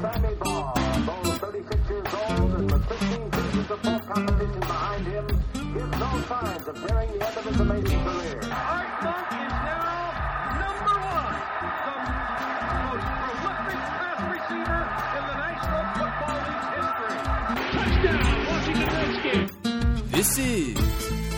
[0.00, 0.74] Sammy Baugh,
[1.06, 6.20] though 36 years old and with 15 seasons of pro competition behind him, gives no
[6.28, 8.40] signs of nearing the end of his amazing career.
[8.52, 10.12] Art Monk is now
[10.60, 11.36] number one,
[11.86, 11.96] the
[12.84, 14.82] most prolific pass receiver
[15.16, 17.16] in the National Football League's history.
[17.72, 19.50] Touchdown, Washington Redskins.
[20.12, 20.76] This is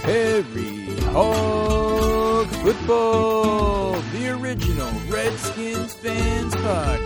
[0.02, 0.74] Harry
[1.12, 6.97] Hog Football, the original Redskins fans podcast.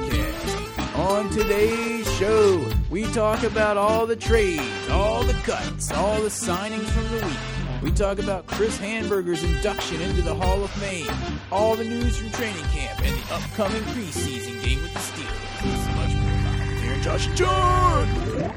[1.32, 6.84] On today's show, we talk about all the trades, all the cuts, all the signings
[6.90, 7.82] from the week.
[7.82, 11.10] We talk about Chris Hanburger's induction into the Hall of Fame,
[11.50, 15.62] all the news from training camp, and the upcoming preseason game with the Steelers.
[15.62, 18.56] This much more live with Josh, and John.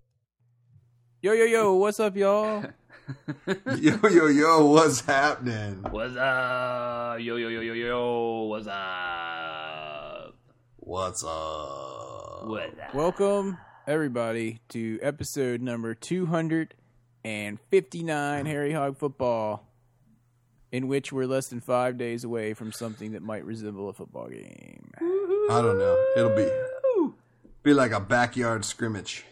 [1.21, 2.65] Yo, yo, yo, what's up, y'all?
[3.77, 5.81] Yo, yo, yo, what's happening?
[5.91, 7.21] What's up?
[7.21, 8.41] Yo, yo, yo, yo, yo.
[8.49, 10.35] What's up?
[10.77, 12.04] What's up?
[12.45, 12.93] What?
[12.93, 19.67] Welcome, everybody, to episode number 259 Harry Hog Football,
[20.71, 24.27] in which we're less than five days away from something that might resemble a football
[24.27, 24.91] game.
[25.01, 26.05] I don't know.
[26.15, 26.47] It'll be
[27.63, 29.25] be like a backyard scrimmage.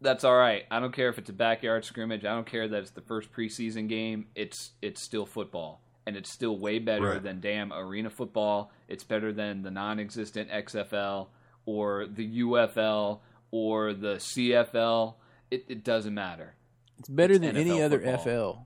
[0.00, 0.64] That's all right.
[0.70, 2.24] I don't care if it's a backyard scrimmage.
[2.24, 4.28] I don't care that it's the first preseason game.
[4.34, 7.22] It's it's still football, and it's still way better Right.
[7.22, 8.70] than damn arena football.
[8.88, 11.28] It's better than the non-existent XFL
[11.66, 13.20] or the UFL
[13.50, 15.14] or the CFL.
[15.50, 16.54] It, it doesn't matter.
[16.98, 18.52] It's better It's than NFL any other football.
[18.54, 18.60] FL.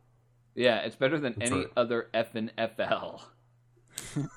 [0.60, 1.72] Yeah, it's better than That's any right.
[1.76, 3.22] other effing FL.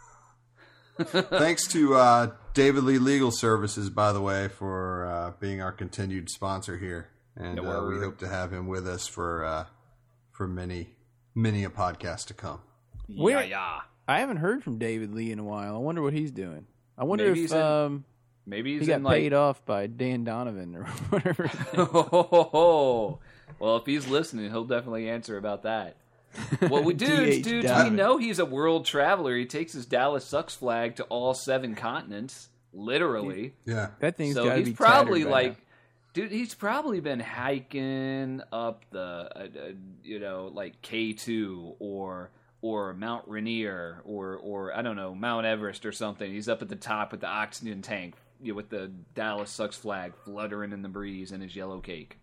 [1.03, 6.29] Thanks to uh, David Lee Legal Services, by the way, for uh, being our continued
[6.29, 9.65] sponsor here, and Yeah, uh, we hope to have him with us for uh,
[10.31, 10.89] for many
[11.33, 12.59] many a podcast to come.
[13.07, 13.79] Where- Yeah, yeah.
[14.07, 15.75] I haven't heard from David Lee in a while.
[15.75, 16.65] I wonder what he's doing.
[16.97, 18.05] I wonder Maybe if he's in- um,
[18.45, 21.49] Maybe he he's got in like paid off by Dan Donovan or whatever.
[23.59, 25.95] well, if he's listening, he'll definitely answer about that.
[26.61, 29.35] Well, we dudes, DH dudes, we know he's a world traveler.
[29.37, 33.53] He takes his Dallas sucks flag to all seven continents, literally.
[33.65, 35.47] Yeah, That thing's got so to he's be probably tattered by now.
[35.49, 35.57] like,
[36.13, 39.47] dude, he's probably been hiking up the, uh, uh,
[40.03, 42.31] you know, like K two or
[42.61, 46.31] or Mount Rainier or or I don't know Mount Everest or something.
[46.31, 49.75] He's up at the top with the oxygen tank, you know, with the Dallas sucks
[49.77, 52.17] flag fluttering in the breeze and his yellow cake.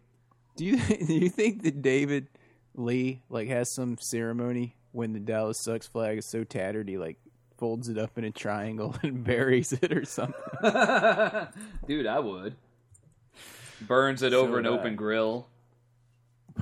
[0.57, 2.29] Do you do you think that David
[2.75, 7.19] Lee like has some ceremony when the Dallas Sucks flag is so tattered he like
[7.59, 10.35] folds it up in a triangle and buries it or something?
[11.87, 12.57] Dude, I would.
[13.83, 14.71] Burns it So over an I.
[14.71, 15.47] open grill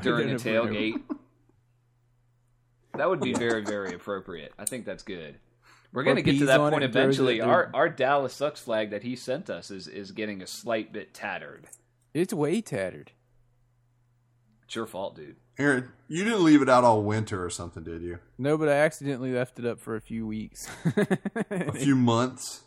[0.03, 1.00] during a tailgate.
[2.95, 4.53] that would be very, very appropriate.
[4.59, 5.37] I think that's good.
[5.97, 7.41] We're going to get to that point it and throws it eventually.
[7.41, 11.15] Our our Dallas sucks flag that he sent us is is getting a slight bit
[11.15, 11.69] tattered.
[12.12, 13.12] It's way tattered.
[14.67, 15.37] It's your fault, dude.
[15.59, 18.19] Aaron, you didn't leave it out all winter or something, did you?
[18.37, 20.69] No, but I accidentally left it up for a few weeks.
[21.51, 22.65] A few months.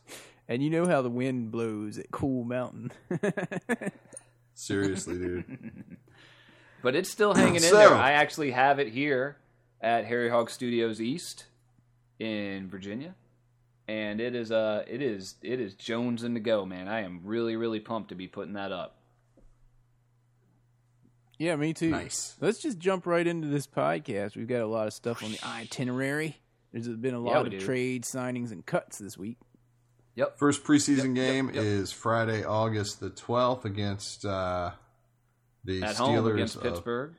[0.48, 2.92] and you know how the wind blows at Cool Mountain.
[4.56, 5.98] Seriously, dude.
[6.82, 7.94] But it's still hanging in So- there.
[7.94, 9.38] I actually have it here
[9.82, 11.46] at Harry Hog Studios East
[12.20, 13.16] in Virginia.
[13.88, 16.88] And it is uh it is it is Jones and the go, man.
[16.88, 18.98] I am really, really pumped to be putting that up.
[21.40, 21.90] yeah, me too.
[21.90, 22.36] Nice.
[22.42, 24.36] Let's just jump right into this podcast.
[24.36, 26.38] We've got a lot of stuff on the itinerary.
[26.74, 27.60] There's been a lot Yeah, of do.
[27.62, 29.38] trade signings and cuts this week.
[30.16, 30.38] Yep.
[30.38, 31.64] First preseason Yep, yep, game yep.
[31.64, 34.72] is Friday, August the twelfth against uh,
[35.64, 37.14] the At Steelers against of, Pittsburgh.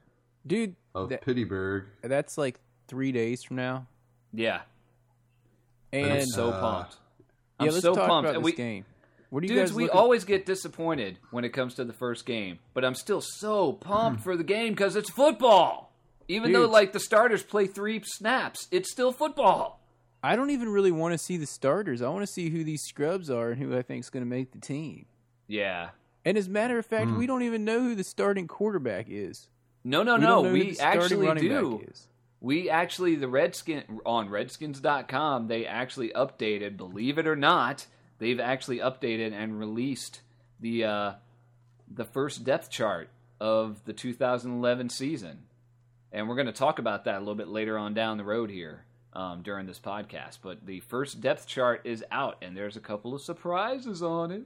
[0.46, 1.86] Dude, of that- Pittsburgh.
[2.02, 3.86] that's like three days from now.
[4.32, 4.60] Yeah.
[5.92, 6.96] And I'm so uh, pumped.
[7.60, 8.26] yeah, I'm let's so talk pumped.
[8.28, 8.84] about And this we, game.
[9.30, 11.92] What do you dudes, guys we looking- always get disappointed when it comes to the
[11.92, 15.92] first game, but I'm still so pumped for the game because it's football.
[16.28, 19.80] Even though like the starters play three snaps, it's still football.
[20.22, 22.02] I don't even really want to see the starters.
[22.02, 24.28] I want to see who these scrubs are and who I think is going to
[24.28, 25.06] make the team.
[25.48, 25.90] Yeah.
[26.24, 29.48] And as a matter of fact, we don't even know who the starting quarterback is.
[29.82, 30.26] No, no, We no.
[30.26, 31.82] don't know who We actually do.
[32.40, 32.64] Back is.
[32.64, 37.86] We actually the Redskin on redskins.com, they actually updated, believe it or not,
[38.18, 40.20] they've actually updated and released
[40.60, 41.12] the uh
[41.92, 43.10] the first depth chart
[43.40, 45.38] of the 2011 season.
[46.12, 48.50] And we're going to talk about that a little bit later on down the road
[48.50, 50.38] here um, during this podcast.
[50.42, 54.42] But the first depth chart is out, and there's a couple of surprises on it.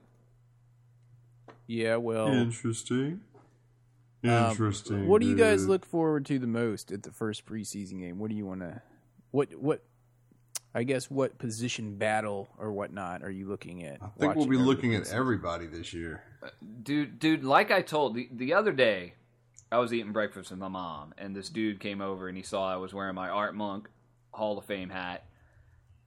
[1.67, 3.23] Yeah, well, Interesting.
[4.25, 5.07] Um, Interesting.
[5.09, 8.19] what do you guys look forward to the most at the first preseason game?
[8.19, 8.83] What do you want to?
[9.31, 9.83] What what?
[10.77, 13.99] I guess what position battle or whatnot are you looking at?
[14.03, 16.25] I think we'll be looking at everybody this year.
[16.83, 19.15] dude dude like i told the, the other day
[19.73, 22.71] i was eating breakfast with my mom and this dude came over and he saw
[22.71, 23.89] i was wearing my art monk
[24.33, 25.25] hall of fame hat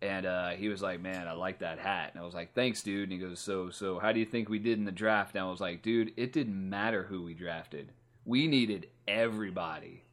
[0.02, 2.84] and uh, he was like man i like that hat and i was like thanks
[2.84, 5.34] dude and he goes so so how do you think we did in the draft
[5.34, 7.92] and i was like dude it didn't matter who we drafted
[8.28, 10.04] we needed everybody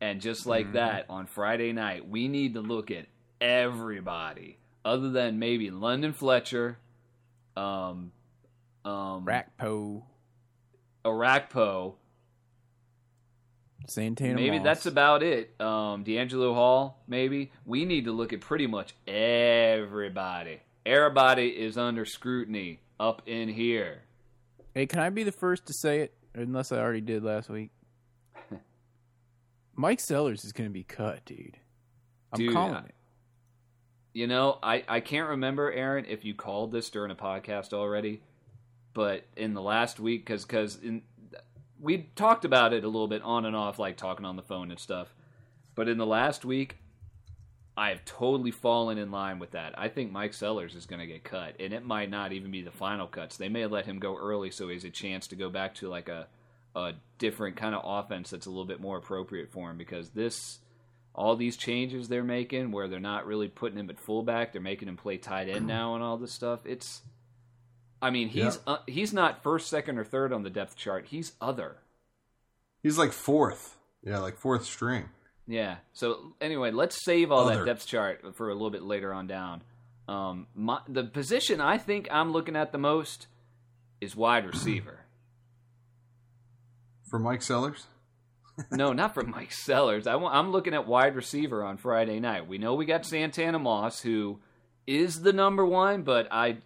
[0.00, 3.06] and just like that on friday night we need to look at
[3.40, 6.78] everybody other than maybe london fletcher
[7.56, 8.12] um
[8.84, 10.02] um Rakpo,
[11.04, 11.94] Orakpo.
[13.86, 14.34] Santana.
[14.34, 14.64] Maybe Moss.
[14.64, 15.54] that's about it.
[15.60, 17.52] Um, DeAngelo Hall, maybe.
[17.66, 20.60] We need to look at pretty much everybody.
[20.86, 24.02] Everybody is under scrutiny up in here.
[24.74, 26.14] Hey, can I be the first to say it?
[26.34, 27.70] Unless I already did last week.
[29.76, 31.58] Mike Sellers is going to be cut, dude.
[32.32, 32.94] I'm Dude, calling I- it.
[34.12, 38.22] You know, I, I can't remember, Aaron, if you called this during a podcast already,
[38.92, 40.78] but in the last week, because cause
[41.80, 44.70] we talked about it a little bit on and off, like talking on the phone
[44.70, 45.12] and stuff.
[45.74, 46.78] But in the last week,
[47.76, 49.76] I have totally fallen in line with that.
[49.76, 52.62] I think Mike Sellers is going to get cut, and it might not even be
[52.62, 53.36] the final cuts.
[53.36, 55.88] They may let him go early so he has a chance to go back to
[55.88, 56.28] like a
[56.76, 60.58] a different kind of offense that's a little bit more appropriate for him because this
[61.14, 64.88] all these changes they're making where they're not really putting him at fullback, they're making
[64.88, 66.66] him play tight end now and all this stuff.
[66.66, 67.02] It's
[68.02, 71.06] I mean, he's uh, he's not first, second or third on the depth chart.
[71.08, 71.78] He's other.
[72.82, 73.78] He's like fourth.
[74.02, 75.08] Yeah, like fourth string.
[75.46, 75.76] Yeah.
[75.92, 77.60] So anyway, let's save all Other.
[77.60, 79.62] that depth chart for a little bit later on down.
[80.08, 83.26] Um, my, the position I think I'm looking at the most
[84.00, 85.00] is wide receiver.
[87.10, 87.86] For Mike Sellers?
[88.70, 90.06] no, not for Mike Sellers.
[90.06, 92.48] I, am looking at wide receiver on Friday night.
[92.48, 94.40] We know we got Santana Moss, who
[94.86, 96.58] is the number one, but I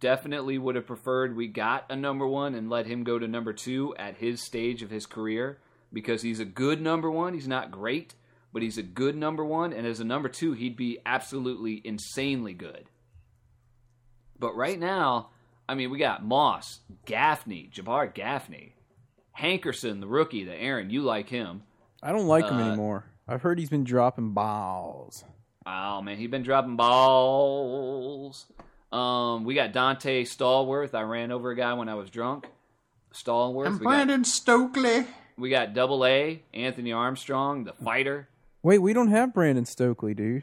[0.00, 3.52] definitely would have preferred we got a number one and let him go to number
[3.52, 5.58] two at his stage of his career
[5.92, 7.34] because he's a good number one.
[7.34, 8.14] He's not great,
[8.54, 12.54] but he's a good number one, and as a number two, he'd be absolutely insanely
[12.54, 12.86] good.
[14.38, 15.28] But right now,
[15.68, 18.74] I mean, we got Moss, Gaffney, Jabbar Gaffney,
[19.38, 21.62] Hankerson, the rookie, the Aaron, you like him.
[22.02, 23.04] I don't like him Uh, anymore.
[23.28, 25.24] I've heard he's been dropping balls.
[25.66, 28.46] Oh man, he's been dropping balls.
[28.92, 30.94] Um, we got Donte Stallworth.
[30.94, 32.46] I ran over a guy when I was drunk.
[33.12, 33.66] Stallworth.
[33.66, 35.06] And We got, Brandon Stokley.
[35.38, 38.28] we got Double A, Anthony Armstrong, the fighter.
[38.64, 40.42] Wait, we don't have Brandon Stokley, dude.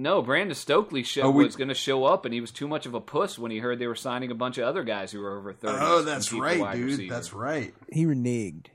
[0.00, 2.68] No, Brandon Stokley show, Oh, we- was going to show up, and he was too
[2.68, 5.10] much of a puss when he heard they were signing a bunch of other guys
[5.12, 5.78] who were over thirty.
[5.80, 6.84] Oh, that's right, dude.
[6.84, 7.14] receiver.
[7.14, 7.72] That's right.
[7.90, 8.66] He reneged.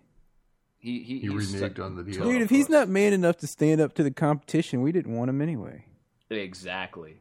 [0.79, 2.23] He he, He reneged su- on the deal.
[2.23, 5.29] Dude, if he's not man enough to stand up to the competition, we didn't want
[5.29, 5.85] him anyway.
[6.29, 7.17] Exactly.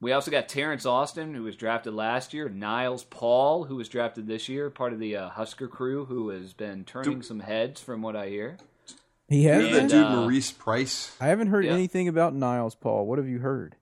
[0.00, 2.48] We also got Terrence Austin, who was drafted last year.
[2.48, 6.52] Niles Paul, who was drafted this year, part of the uh, Husker crew, who has
[6.52, 8.56] been turning some heads, from what I hear.
[9.28, 9.56] He has.
[9.58, 11.16] Remember that And, dude uh, Maurice Price?
[11.20, 11.72] I haven't heard Yeah.
[11.72, 13.06] anything about Niles Paul.
[13.06, 13.76] What have you heard?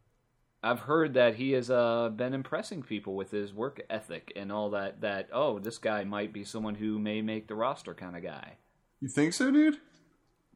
[0.62, 4.70] I've heard that he has uh, been impressing people with his work ethic and all
[4.70, 5.00] that.
[5.00, 8.56] That oh, this guy might be someone who may make the roster kind of guy.
[9.00, 9.78] You think so, dude?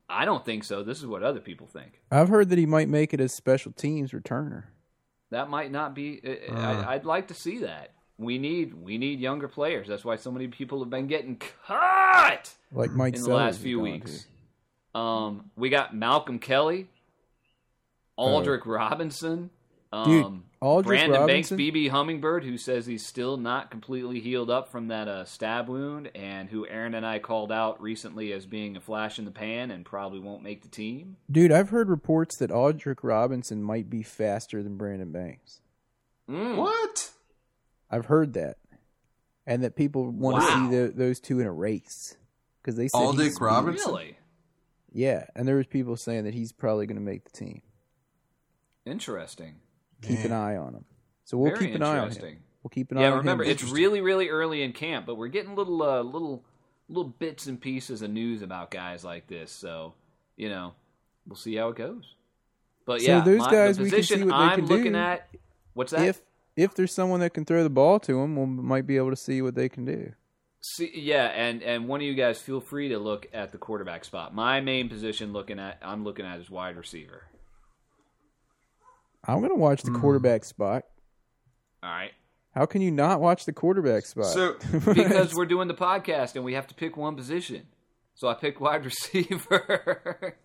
[0.07, 0.83] I don't think so.
[0.83, 2.03] This is what other people think.
[2.11, 4.65] I've heard that he might make it as special teams returner.
[5.31, 6.21] That might not be.
[6.23, 6.61] I- Uh.
[6.87, 7.93] I, I'd like to see that.
[8.19, 9.89] We need we need younger players.
[9.89, 12.53] That's why so many people have been getting cut.
[12.71, 14.25] Like Mike in the Sellers last few weeks.
[14.25, 14.27] to.
[14.95, 16.87] Um, we got Malcolm Kelly,
[18.19, 19.51] Aldrick Robinson,
[20.05, 24.69] Dude, um, Aldrick Brandon Banks, BB Hummingbird, who says he's still not completely healed up
[24.71, 28.77] from that uh, stab wound, and who Aaron and I called out recently as being
[28.77, 31.17] a flash in the pan and probably won't make the team.
[31.31, 35.61] Dude, I've heard reports that Aldrick Robinson might be faster than Brandon Banks.
[36.31, 36.57] Mm.
[36.57, 37.11] What?
[37.91, 38.57] I've heard that,
[39.47, 40.41] and that people want Wow.
[40.41, 42.17] to see the, those two in a race
[42.63, 43.93] because they said Aldrick Robinson?
[43.93, 44.17] Really
[44.97, 47.63] Yeah, and there was people saying that he's probably going to make the team.
[48.87, 49.57] interesting.
[50.03, 50.85] Keep an eye on him.
[51.25, 52.39] So we'll Very keep an eye on him.
[52.63, 53.51] We'll keep an eye Yeah, on remember him.
[53.51, 56.45] it's really really early in camp, but we're getting little uh, little
[56.89, 59.51] little bits and pieces of news about guys like this.
[59.51, 59.95] So
[60.37, 60.75] you know,
[61.27, 62.15] we'll see how it goes.
[62.87, 64.93] But So yeah, those my, guys, the we can see what they I'm can looking
[64.93, 64.99] do.
[64.99, 65.29] at.
[65.73, 66.03] What's that?
[66.07, 66.23] if
[66.57, 69.17] if there's someone that can throw the ball to him, we might be able to
[69.17, 70.13] see what they can do.
[70.67, 74.03] See, yeah, and and one of you guys feel free to look at the quarterback
[74.03, 74.35] spot.
[74.35, 77.25] My main position looking at I'm looking at is wide receiver.
[79.27, 80.01] I'm going to watch the hmm.
[80.01, 80.85] quarterback spot.
[81.83, 82.13] All right.
[82.55, 84.27] How can you not watch the quarterback spot?
[84.27, 84.55] So
[84.95, 87.67] Because we're doing the podcast and we have to pick one position.
[88.15, 90.37] So I picked wide receiver.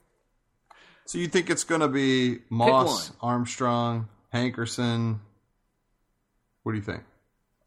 [1.06, 3.14] So you think it's going to be Moss.
[3.22, 5.20] Armstrong, Hankerson?
[6.64, 7.04] What do you think?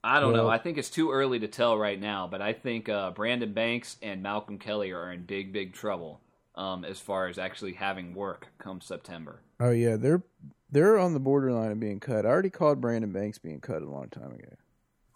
[0.04, 0.48] I don't know.
[0.48, 3.96] I think it's too early to tell right now, but I think uh, Brandon Banks
[4.02, 6.20] and Malcolm Kelly are in big, big trouble
[6.56, 9.40] um, as far as actually having work come September.
[9.60, 10.22] Oh yeah, they're
[10.70, 12.26] they're on the borderline of being cut.
[12.26, 14.54] I already called Brandon Banks being cut a long time ago.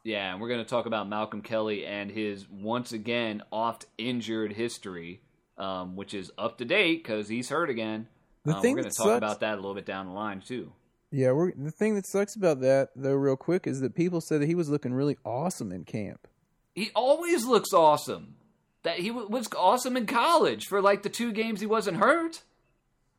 [0.05, 4.53] Yeah, and we're going to talk about Malcolm Kelly and his once again oft injured
[4.53, 5.21] history,
[5.59, 8.07] um, which is up to date because he's hurt again.
[8.45, 10.13] The Um, thing we're going to talk sucks- about that a little bit down the
[10.13, 10.71] line too.
[11.11, 14.41] Yeah, we're, the thing that sucks about that though, real quick, is that people said
[14.41, 16.27] that he was looking really awesome in camp.
[16.75, 18.35] He always looks awesome.
[18.83, 22.43] That he w- was awesome in college for like the two games he wasn't hurt,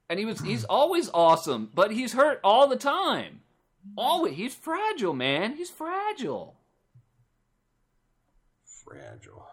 [0.10, 3.42] and he was he's always awesome, but he's hurt all the time.
[3.98, 5.56] Always, he's fragile, man.
[5.56, 6.56] He's fragile.
[8.84, 9.48] Fragile.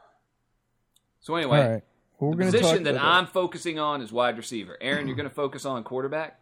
[1.20, 1.82] So anyway, All right,
[2.18, 4.76] well, we're the going talk position that I'm focusing on is wide receiver.
[4.80, 6.38] Aaron, you're going to focus on quarterback.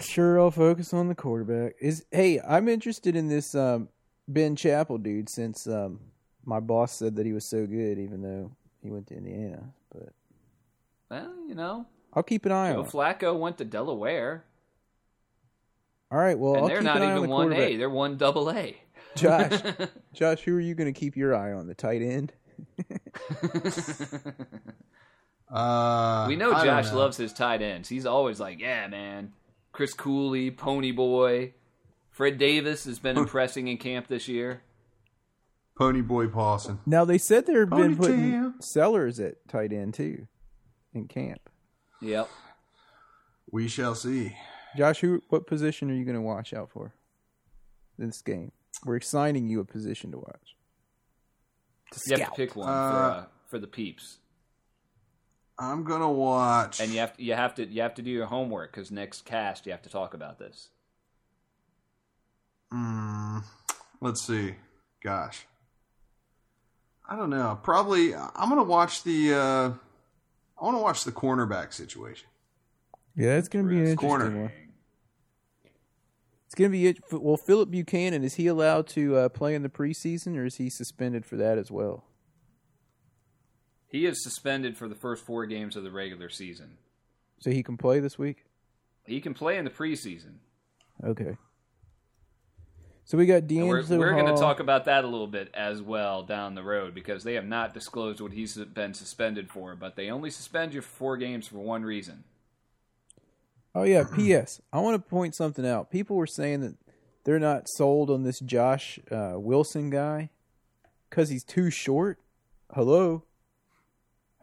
[0.00, 1.74] Sure, I'll focus on the quarterback.
[1.80, 3.88] Is hey, I'm interested in this um,
[4.28, 6.00] Ben Chappell dude since um,
[6.44, 8.50] my boss said that he was so good, even though
[8.82, 9.62] he went to Indiana.
[9.92, 10.12] But
[11.10, 12.86] Well, you know, I'll keep an eye Joe on.
[12.86, 12.90] it.
[12.90, 14.44] Flacco went to Delaware,
[16.10, 17.76] All right, well, and I'll they're keep not an eye on even the one A;
[17.76, 18.76] they're one double A.
[19.16, 19.60] Josh,
[20.14, 21.66] Josh, who are you going to keep your eye on?
[21.66, 22.32] The tight end?
[25.50, 26.96] Uh, We know Josh know.
[26.98, 27.88] loves his tight ends.
[27.88, 29.32] He's always like, "Yeah, man."
[29.74, 31.52] Chris Cooley, Pony Boy,
[32.12, 34.62] Fred Davis has been impressing in camp this year.
[35.76, 36.78] Pony Boy Pawson.
[36.86, 38.62] Now they said they've been putting Ponytail.
[38.62, 40.28] sellers at tight end too
[40.94, 41.50] in camp.
[42.00, 42.30] Yep.
[43.50, 44.36] We shall see.
[44.76, 46.94] Josh, who what position are you going to watch out for
[47.98, 48.52] in this game?
[48.84, 50.56] We're assigning you a position to watch.
[51.90, 54.18] To You have to pick one for Uh, uh, for the peeps,
[55.58, 56.80] I'm gonna watch.
[56.80, 59.24] and you have to you have to you have to do your homework because next
[59.24, 60.68] cast you have to talk about this.
[62.72, 63.44] Mm,
[64.00, 64.54] let's see.
[65.02, 65.46] Gosh,
[67.08, 67.58] I don't know.
[67.62, 69.34] Probably I'm gonna watch the.
[69.34, 69.72] Uh,
[70.60, 72.28] I want to watch the cornerback situation.
[73.16, 74.42] Yeah, it's going to be an interesting Corner.
[74.42, 74.52] one.
[76.46, 76.98] It's going to be it.
[77.12, 80.70] Well, Philip Buchanon is he allowed to uh, play in the preseason, or is he
[80.70, 82.04] suspended for that as well?
[83.94, 86.78] He is suspended for the first four games of the regular season.
[87.38, 88.44] So he can play this week.
[89.06, 90.38] He can play in the preseason.
[91.04, 91.36] Okay.
[93.04, 95.80] So we got And we're we're going to talk about that a little bit as
[95.80, 99.94] well down the road because they have not disclosed what he's been suspended for, but
[99.94, 102.24] they only suspend you for four games for one reason.
[103.76, 104.02] Oh yeah.
[104.16, 104.60] P.S.
[104.72, 105.92] I want to point something out.
[105.92, 106.74] People were saying that
[107.22, 110.30] they're not sold on this Josh uh, Wilson guy
[111.08, 112.18] because he's too short.
[112.74, 113.22] Hello.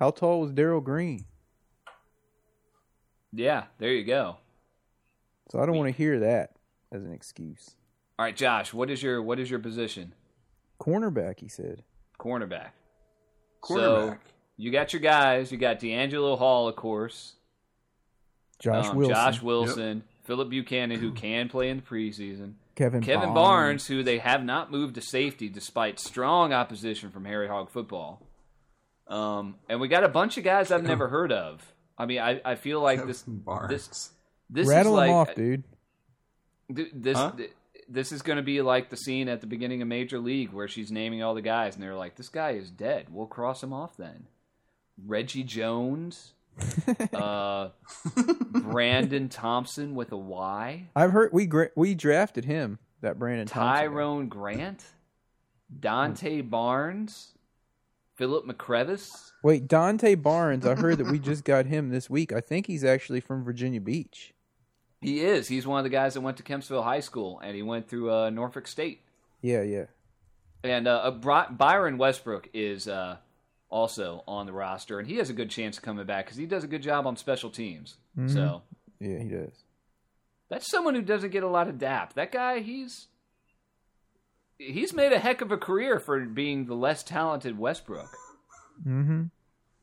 [0.02, 1.26] How tall was Darrell Green?
[3.32, 4.38] Yeah, there you go.
[5.52, 6.56] So I don't want to hear that
[6.92, 7.76] as an excuse.
[8.18, 10.16] All right, Josh, what is your what is your position?
[10.82, 11.84] Cornerback, he said.
[12.20, 12.70] Cornerback.
[13.62, 13.68] Cornerback.
[13.68, 14.18] So
[14.58, 15.52] you got your guys.
[15.52, 17.34] You got DeAngelo Hall, of course.
[18.58, 19.16] Josh um, Wilson.
[19.16, 20.04] Josh Wilson.
[20.24, 22.54] Philip Buchanon, who can play in the preseason.
[22.74, 27.48] Kevin, Kevin Barnes, who they have not moved to safety despite strong opposition from Harry
[27.48, 28.26] Hog football.
[29.12, 31.62] Um, and we got a bunch of guys I've never heard of.
[31.98, 33.24] I mean, I, I feel like this
[33.70, 34.10] this
[34.50, 35.64] this Rattle is like him off, dude.
[36.76, 37.34] th- this Huh?
[37.90, 40.68] this is going to be like the scene at the beginning of Major League where
[40.70, 43.08] she's naming all the guys, and they're like, "This guy is dead.
[43.12, 44.28] We'll cross him off then."
[45.06, 46.34] Reggie Jones,
[47.14, 47.70] uh,
[48.54, 52.80] Brandon Thompson with a Y, I've heard we gra- we drafted him.
[53.02, 53.88] That Brandon Thompson.
[53.90, 54.84] Tyrone Grant,
[55.80, 57.34] Dante Barnes,
[58.22, 59.32] Philip McCrevis.
[59.42, 60.64] Wait, Dante Barnes.
[60.68, 62.32] I heard that we just got him this week.
[62.32, 64.32] I think he's actually from Virginia Beach.
[65.02, 65.48] He is.
[65.48, 68.12] He's one of the guys that went to Kempsville High School, and he went through
[68.14, 69.02] uh, Norfolk State.
[69.42, 69.86] Yeah, yeah.
[70.64, 71.10] And uh,
[71.50, 73.18] Byron Westbrook is uh,
[73.72, 76.46] also on the roster, and he has a good chance of coming back because he
[76.46, 77.96] does a good job on special teams.
[78.28, 78.62] So
[79.00, 79.64] Yeah, he does.
[80.48, 82.14] that's someone who doesn't get a lot of dap.
[82.14, 83.08] That guy, he's
[84.62, 88.16] he's made a heck of a career for being the less talented Westbrook.
[88.86, 89.24] Mm-hmm.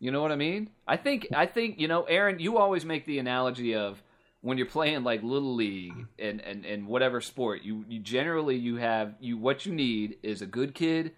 [0.00, 0.70] You know what I mean?
[0.86, 2.38] I think I think you know, Aaron.
[2.38, 4.02] You always make the analogy of
[4.40, 7.62] when you're playing like little league and and, and whatever sport.
[7.62, 11.12] You you generally you have you what you need is a good kid,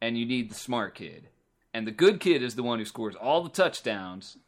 [0.00, 1.28] and you need the smart kid.
[1.74, 4.38] And the good kid is the one who scores all the touchdowns,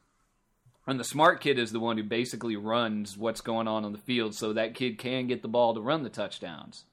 [0.87, 3.99] and the smart kid is the one who basically runs what's going on on the
[3.99, 6.85] field, so that kid can get the ball to run the touchdowns.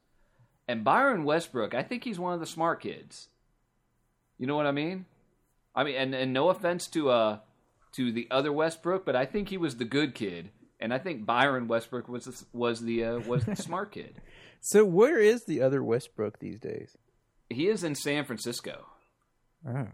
[0.67, 3.27] And Byron Westbrook, I think he's one of the smart kids.
[4.37, 5.05] You know what I mean?
[5.75, 7.39] I mean, and, and no offense to uh
[7.93, 10.49] to the other Westbrook, but I think he was the good kid,
[10.79, 14.21] and I think Byron Westbrook was the, was the uh, was the smart kid.
[14.61, 16.97] So where is the other Westbrook these days?
[17.49, 18.85] He is in San Francisco.
[19.67, 19.87] Oh.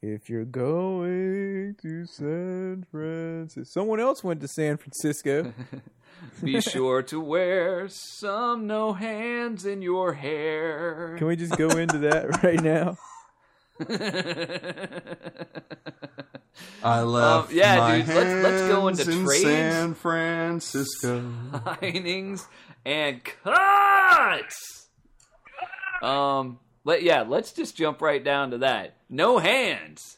[0.00, 5.52] If you're going to San Francisco, someone else went to San Francisco.
[6.44, 11.16] Be sure to wear some no hands in your hair.
[11.18, 12.96] Can we just go into that right now?
[16.82, 19.42] I left Um, yeah, my dude, let's- let's go into hands in trades.
[19.42, 21.20] San Francisco.
[21.52, 22.46] signings
[22.84, 24.88] and cuts.
[26.02, 28.94] Um, let yeah, let's just jump right down to that.
[29.10, 30.16] No hands.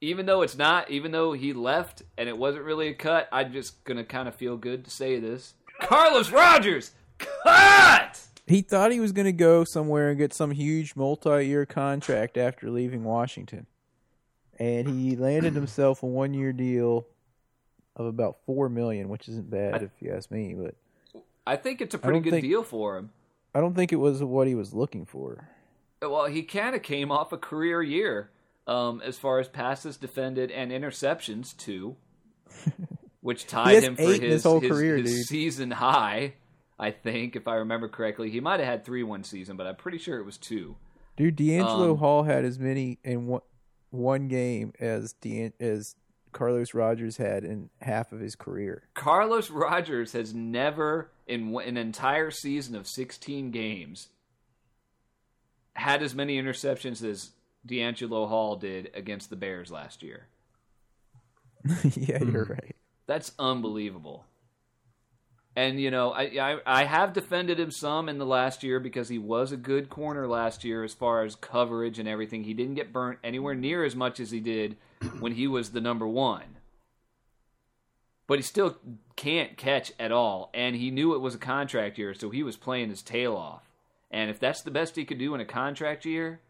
[0.00, 3.52] Even though it's not, even though he left and it wasn't really a cut, I'm
[3.52, 5.52] just gonna kind of feel good to say this.
[5.78, 8.22] Carlos Rogers, cut.
[8.46, 12.70] He thought he was going to go somewhere and get some huge multi-year contract after
[12.70, 13.66] leaving Washington,
[14.58, 17.06] and he landed himself a one-year deal
[17.96, 20.54] of about four million, which isn't bad if you ask me.
[20.54, 20.76] But
[21.46, 23.10] I think it's a pretty good think- deal for him.
[23.54, 25.48] I don't think it was what he was looking for.
[26.02, 28.30] Well, he kind of came off a career year
[28.66, 31.96] um, as far as passes defended and interceptions too,
[33.20, 35.26] which tied him for his, his whole his- career, his dude.
[35.26, 36.34] season high.
[36.78, 39.76] I think, if I remember correctly, he might have had three one season, but I'm
[39.76, 40.76] pretty sure it was two.
[41.16, 43.40] Dude, DeAngelo Um, Hall had as many in one,
[43.88, 45.96] one game as De- as
[46.32, 48.82] Carlos Rogers had in half of his career.
[48.92, 54.08] Carlos Rogers has never, in an entire season of 16 games,
[55.76, 57.32] had as many interceptions as
[57.66, 60.26] DeAngelo Hall did against the Bears last year.
[61.94, 62.52] yeah, you're hmm.
[62.52, 62.76] right.
[63.06, 64.24] That's unbelievable.
[65.54, 69.08] And you know, I, I I have defended him some in the last year because
[69.08, 72.44] he was a good corner last year as far as coverage and everything.
[72.44, 74.76] He didn't get burnt anywhere near as much as he did
[75.18, 76.58] when he was the number one.
[78.26, 78.76] But he still
[79.14, 82.56] can't catch at all, and he knew it was a contract year, so he was
[82.56, 83.65] playing his tail off.
[84.16, 86.40] And if that's the best he could do in a contract year,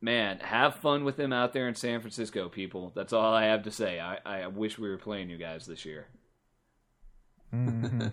[0.00, 2.90] man, have fun with him out there in San Francisco, people.
[2.94, 4.00] That's all I have to say.
[4.00, 6.06] I, I wish we were playing you guys this year.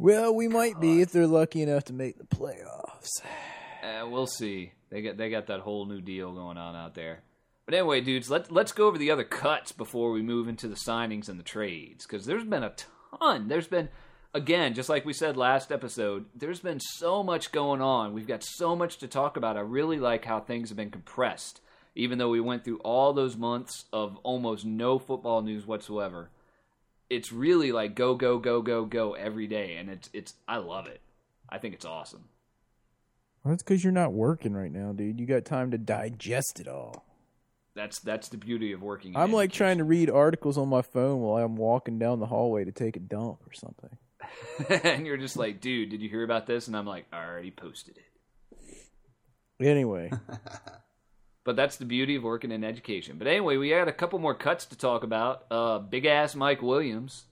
[0.00, 3.08] Well, we might be if they're lucky enough to make the playoffs.
[3.82, 4.72] Uh, we'll see.
[4.90, 7.24] They got they got that whole new deal going on out there.
[7.66, 10.76] But anyway, dudes, let's let's go over the other cuts before we move into the
[10.76, 12.74] signings and the trades because there's been a
[13.18, 13.48] ton.
[13.48, 13.88] There's been
[14.34, 18.12] again, just like we said last episode, there's been so much going on.
[18.12, 19.56] We've got so much to talk about.
[19.56, 21.60] I really like how things have been compressed,
[21.94, 26.30] even though we went through all those months of almost no football news whatsoever.
[27.10, 30.86] It's really like go go go go go every day, and it's it's I love
[30.86, 31.00] it.
[31.48, 32.28] I think it's awesome.
[33.42, 35.18] Well, that's because you're not working right now, dude.
[35.18, 37.06] You got time to digest it all.
[37.74, 39.16] That's that's the beauty of working.
[39.16, 42.64] I'm like trying to read articles on my phone while I'm walking down the hallway
[42.64, 43.96] to take a dump or something.
[44.68, 46.66] and you're just like, dude, did you hear about this?
[46.66, 48.04] And I'm like, I already posted it.
[49.60, 50.10] Anyway,
[51.48, 53.16] But that's the beauty of working in education.
[53.16, 55.46] But anyway, we had a couple more cuts to talk about.
[55.50, 57.24] Uh, big ass Mike Williams,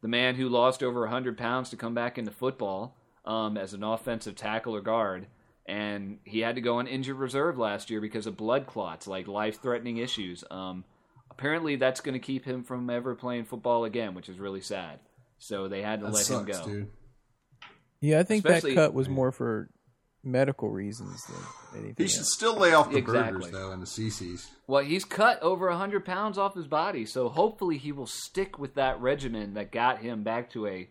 [0.00, 3.84] the man who lost over 100 pounds to come back into football um, as an
[3.84, 5.26] offensive tackle or guard.
[5.66, 9.28] And he had to go on injured reserve last year because of blood clots, like
[9.28, 10.42] life threatening issues.
[10.50, 10.84] Um,
[11.30, 15.00] apparently, that's going to keep him from ever playing football again, which is really sad.
[15.38, 16.64] So they had to That let him go.
[16.64, 16.90] dude.
[18.00, 19.68] yeah, I think Especially- that cut was more for
[20.22, 22.02] medical reasons than anything.
[22.04, 22.32] He should else.
[22.32, 23.32] still lay off the Exactly.
[23.40, 24.50] burgers though and the CC's.
[24.66, 28.74] Well, he's cut over 100 pounds off his body, so hopefully he will stick with
[28.74, 30.88] that regimen that got him back to a.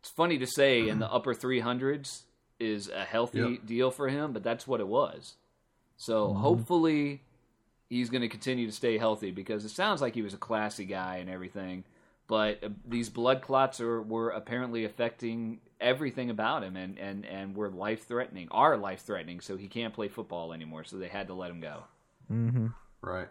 [0.00, 2.22] It's funny to say in the upper 300s
[2.58, 3.66] is a healthy Yep.
[3.66, 5.36] deal for him, but that's what it was.
[5.96, 6.40] So mm-hmm.
[6.40, 7.22] hopefully
[7.88, 10.84] he's going to continue to stay healthy because it sounds like he was a classy
[10.84, 11.84] guy and everything.
[12.28, 17.56] But uh, these blood clots are, were apparently affecting everything about him and, and, and
[17.56, 21.26] were life threatening, are life threatening, so he can't play football anymore, so they had
[21.28, 21.84] to let him go.
[23.00, 23.28] Right.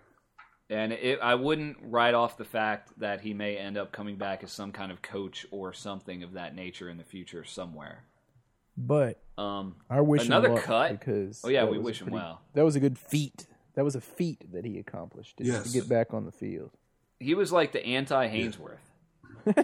[0.69, 4.43] And it, I wouldn't write off the fact that he may end up coming back
[4.43, 8.03] as some kind of coach or something of that nature in the future somewhere.
[8.75, 10.91] But Um, I wish Another him luck cut?
[10.99, 12.41] because Oh, yeah, we was a wish him well.
[12.53, 13.45] That was a good feat.
[13.75, 15.71] That was a feat that he accomplished Yes.
[15.71, 16.71] to get back on the field.
[17.19, 18.77] He was like the anti Haynesworth.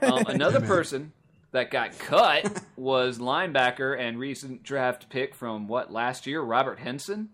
[0.02, 1.12] um, another person
[1.52, 7.30] that got cut was linebacker and recent draft pick from what last year, Robert Henson.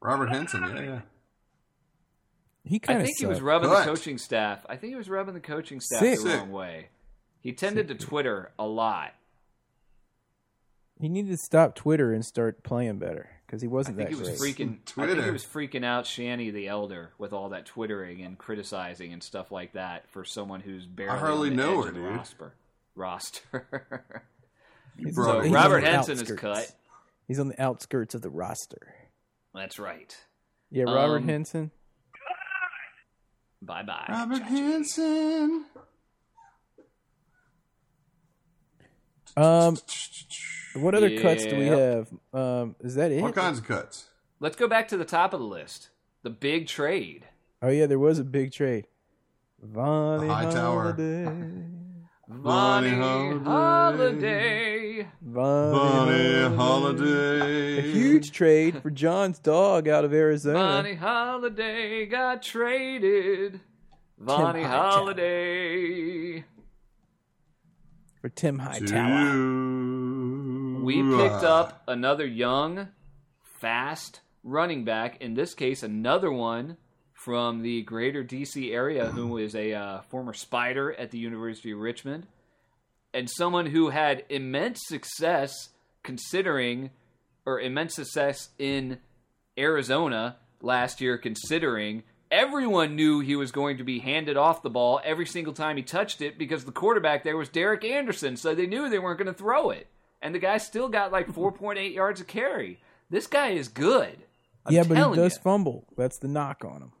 [0.00, 1.00] Robert Henson, yeah, yeah.
[2.64, 3.84] He I kind of I think he was rubbing Cut.
[3.84, 4.66] the coaching staff.
[4.68, 6.18] I think he was rubbing the coaching staff Sick.
[6.18, 6.88] the wrong way.
[7.40, 9.14] He tended to Twitter a lot.
[11.00, 13.30] He needed to stop Twitter and start playing better.
[13.46, 14.56] Because he wasn't think that he was great.
[14.56, 14.60] freaking.
[14.70, 15.22] I think Twitter.
[15.24, 19.50] he was freaking out Shanny the Elder with all that twittering and criticizing and stuff
[19.52, 22.04] like that for someone who's barely hardly on the know edge her, dude.
[22.04, 22.52] roster.
[22.94, 23.92] Roster.
[24.98, 25.44] He's brought on- it.
[25.44, 26.72] he's Robert Henson is cut.
[27.28, 28.94] He's on the outskirts of the roster.
[29.54, 30.16] That's right.
[30.70, 31.70] Yeah, Robert Um, Henson.
[33.60, 34.06] Bye bye.
[34.08, 35.64] Robert Hansen.
[39.36, 39.76] Um,
[40.74, 42.08] what other cuts do we have?
[42.32, 43.22] Um, is that it?
[43.22, 44.06] All kinds of cuts.
[44.40, 45.90] Let's go back to the top of the list.
[46.22, 47.24] The big trade.
[47.62, 48.86] Oh yeah, there was a big trade.
[49.62, 50.82] Vonnie The Hightower.
[50.82, 51.24] Holliday.
[52.28, 52.90] Vonnie
[53.44, 55.06] Holliday.
[56.54, 57.78] Holliday.
[57.78, 60.58] A huge trade for John's dog out of Arizona.
[60.58, 63.60] Vonnie Holliday got traded.
[64.18, 64.90] Vonnie Hightower.
[64.90, 66.44] Holliday.
[68.20, 69.32] For Tim Hightower.
[69.32, 72.88] To- We picked up another young,
[73.60, 75.20] fast running back.
[75.20, 76.76] In this case, another one
[77.12, 81.78] from the greater DC area who is a uh, former Spider at the University of
[81.78, 82.26] Richmond.
[83.12, 85.52] And someone who had immense success
[86.02, 86.90] considering,
[87.44, 88.98] or immense success in
[89.58, 95.00] Arizona last year, considering everyone knew he was going to be handed off the ball
[95.04, 98.66] every single time he touched it because the quarterback there was Derek Anderson, so they
[98.66, 99.88] knew they weren't going to throw it.
[100.22, 102.80] And the guy still got like 4.8 yards a carry.
[103.10, 104.18] This guy is good.
[104.64, 105.42] I'm yeah, but he does ya.
[105.42, 105.86] fumble.
[105.96, 106.92] That's the knock on him.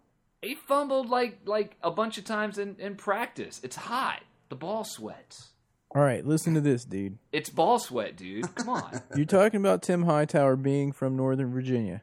[0.42, 3.60] He fumbled like like a bunch of times in, in practice.
[3.64, 4.22] It's hot.
[4.48, 5.48] The ball sweats.
[5.94, 7.18] All right, listen to this, dude.
[7.32, 8.54] It's ball sweat, dude.
[8.54, 9.00] Come on.
[9.16, 12.02] You're talking about Tim Hightower being from Northern Virginia.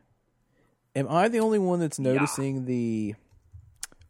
[0.95, 3.15] Am I the only one that's noticing the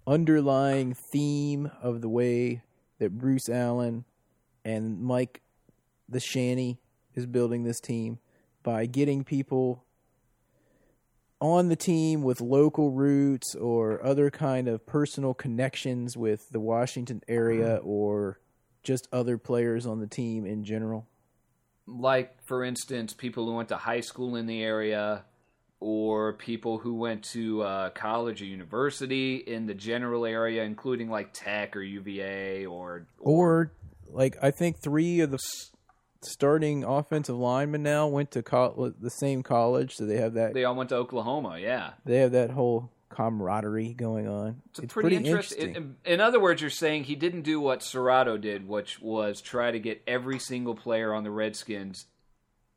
[0.06, 2.62] underlying theme of the way
[3.00, 4.04] that Bruce Allen
[4.65, 5.41] and Mike
[6.10, 6.80] the Shanny
[7.15, 8.19] is building this team?
[8.63, 9.84] By getting people
[11.39, 17.22] on the team with local roots or other kind of personal connections with the Washington
[17.28, 17.88] area mm-hmm.
[17.88, 18.39] or
[18.84, 21.08] just other players on the team in general?
[21.86, 25.26] like for instance people who went to high school in the area
[25.84, 31.30] or people who went to uh, college or university in the general area including like
[31.34, 33.74] tech or uva or Or
[34.10, 35.39] like I think three of the
[36.22, 40.63] starting offensive linemen now went to col- the same college, so they have that they
[40.63, 41.91] all went to oklahoma yeah.
[42.06, 44.62] They have that whole camaraderie going on.
[44.69, 45.76] it's, a pretty, interesting.
[45.76, 49.69] in, in other words you're saying he didn't do what Cerrato did which was try
[49.69, 52.06] to get every single player on the redskins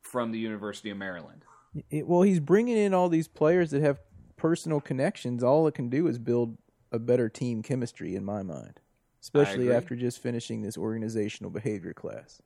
[0.01, 1.41] from the university of maryland
[1.89, 3.99] It- well, he's bringing in all these players that have
[4.35, 5.43] personal connections.
[5.43, 6.57] All it can do is build
[6.91, 8.79] a better team chemistry, in my mind,
[9.21, 12.41] especially after just finishing this organizational behavior class.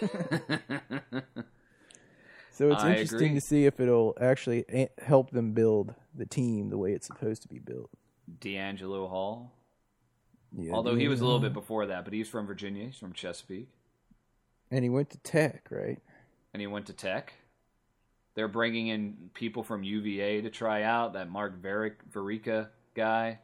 [2.52, 3.34] So it's I interesting agree.
[3.36, 7.40] to see if it'll actually eh, help them build the team the way it's supposed
[7.40, 7.88] to be built.
[8.38, 9.52] deangelo hall
[10.54, 13.14] Yeah, although he was a little bit before that but he's from virginia he's from
[13.14, 13.70] chesapeake
[14.70, 15.98] and he went to Tech, right?
[16.52, 17.32] and he went to Tech.
[18.34, 23.38] They're bringing in people from UVA to try out that Mark Varick, Verica guy,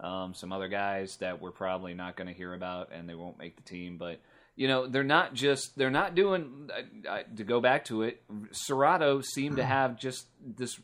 [0.00, 3.38] um, some other guys that we're probably not going to hear about, and they won't
[3.38, 3.96] make the team.
[3.96, 4.20] But
[4.56, 6.68] you know, they're not just they're not doing.
[7.08, 10.78] Uh, to go back to it, Cerrato seemed to have just this.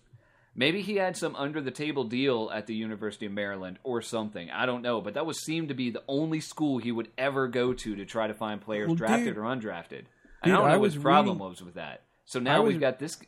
[0.55, 4.51] Maybe he had some under the table deal at the University of Maryland or something.
[4.51, 7.47] I don't know, but that was seemed to be the only school he would ever
[7.49, 10.05] go to to try to find players Well, drafted dude- or undrafted.
[10.43, 12.03] I don't know I what his problem reading- was with that.
[12.25, 13.19] So now was- we've got this.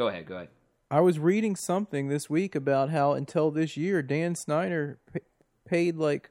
[0.00, 0.24] Go ahead.
[0.24, 0.48] Go ahead.
[0.90, 5.20] I was reading something this week about how until this year, Dan Snyder p-
[5.68, 6.30] paid like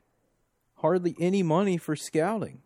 [0.78, 2.64] hardly any money for scouting.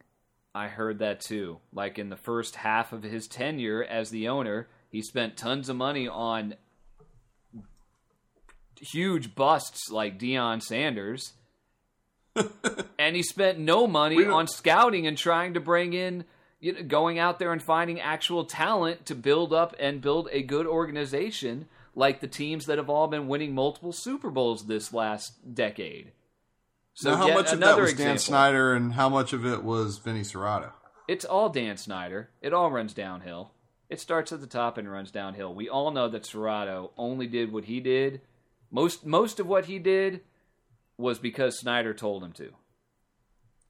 [0.56, 1.60] I heard that too.
[1.74, 5.76] Like in the first half of his tenure as the owner, he spent tons of
[5.76, 6.56] money on
[8.80, 11.34] huge busts like Deion Sanders.
[12.98, 16.24] and he spent no money on scouting and trying to bring in
[16.64, 20.42] you know, going out there and finding actual talent to build up and build a
[20.42, 25.54] good organization like the teams that have all been winning multiple Super Bowls this last
[25.54, 26.14] decade.
[26.94, 28.14] So now, how much of that was example.
[28.14, 30.72] Dan Snyder and how much of it was Vinny Cerrato?
[31.06, 32.30] It's all Dan Snyder.
[32.42, 33.52] It all runs downhill.
[33.90, 35.54] It starts at the top and runs downhill.
[35.54, 38.22] We all know that Cerrato only did what he did.
[38.72, 40.22] Most most of what he did
[40.98, 42.54] was because Snyder told him to.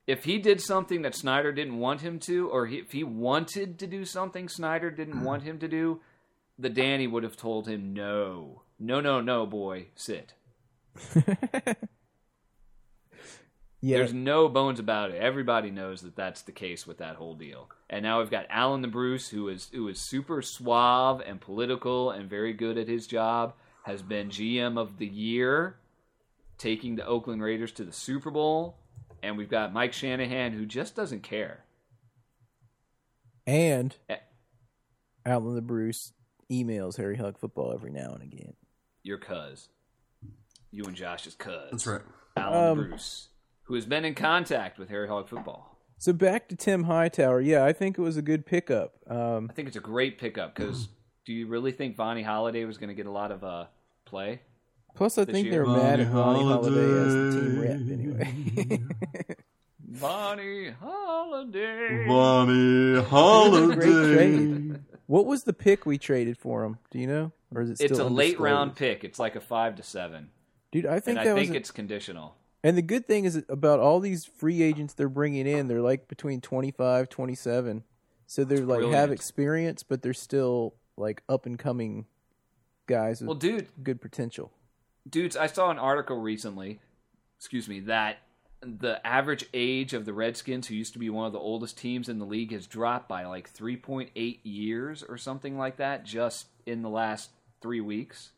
[0.06, 3.80] If he did something that Snyder didn't want him to, or he, if he wanted
[3.80, 5.24] to do something Snyder didn't hmm.
[5.24, 6.02] want him to do,
[6.60, 10.34] the Danny would have told him no, no, no, no, boy, sit.
[13.84, 15.22] Yeah, There's no bones about it.
[15.22, 17.70] Everybody knows that that's the case with that whole deal.
[17.90, 22.10] And now we've got Alan the Bruce, who is who is super suave and political
[22.10, 23.56] and very good at his job.
[23.84, 25.76] Has been GM of the year,
[26.58, 28.78] taking the Oakland Raiders to the Super Bowl.
[29.24, 31.64] And we've got Mike Shanahan, who just doesn't care.
[33.48, 34.18] and Eh.
[35.26, 36.14] Alan the Bruce
[36.52, 38.54] emails Harry Hog football every now and again.
[39.04, 39.70] Your cuz,
[40.72, 41.72] you and Josh's cuz.
[41.72, 42.02] That's right.
[42.38, 43.30] Alan Um, Bruce,
[43.64, 45.78] who has been in contact with Harry Hog football.
[45.98, 47.40] So back to Tim Hightower.
[47.42, 48.94] Yeah, I think it was a good pickup.
[49.08, 50.90] Um, I think it's a great pickup because
[51.26, 53.66] do you really think Vonnie Holliday was going to get a lot of uh,
[54.06, 54.42] play?
[54.96, 57.80] Plus, I think they're mad at Ronnie Ronnie Holliday as the team rep
[58.70, 58.82] anyway.
[59.80, 62.06] Bonnie Holliday.
[62.08, 64.80] Bonnie Holliday.
[65.08, 66.78] what was the pick we traded for him?
[66.92, 69.04] Do you know, or is it still It's a late round pick.
[69.04, 70.30] It's like a five to seven,
[70.72, 72.36] Dude, I think and that I think a- it's conditional.
[72.64, 76.08] and the good thing is about all these free agents they're bringing in, they're like
[76.08, 77.84] between 25, 27.
[78.26, 82.06] So they're like have experience, but they're still like up and coming
[82.88, 84.52] guys with Well, dude, good potential.
[85.10, 86.80] Dudes, I saw an article recently.
[87.40, 88.20] Excuse me, that
[88.62, 92.08] the average age of the Redskins, who used to be one of the oldest teams
[92.08, 96.82] in the league, has dropped by like 3.8 years or something like that just in
[96.82, 98.32] the last three weeks.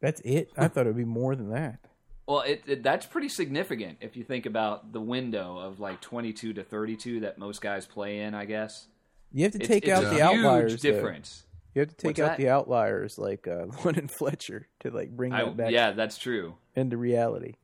[0.00, 0.50] That's it.
[0.56, 1.78] I thought it would be more than that.
[2.26, 6.54] Well, it, it that's pretty significant if you think about the window of like 22
[6.54, 8.34] to 32 that most guys play in.
[8.34, 8.86] I guess
[9.32, 10.72] You have to take it's out a the huge outliers.
[10.82, 11.00] though.
[11.74, 11.76] Difference.
[11.76, 12.42] You have to take What's out that?
[12.42, 16.54] the outliers like uh, London Fletcher to like bring I, that back yeah, that's true.
[16.76, 17.54] into reality.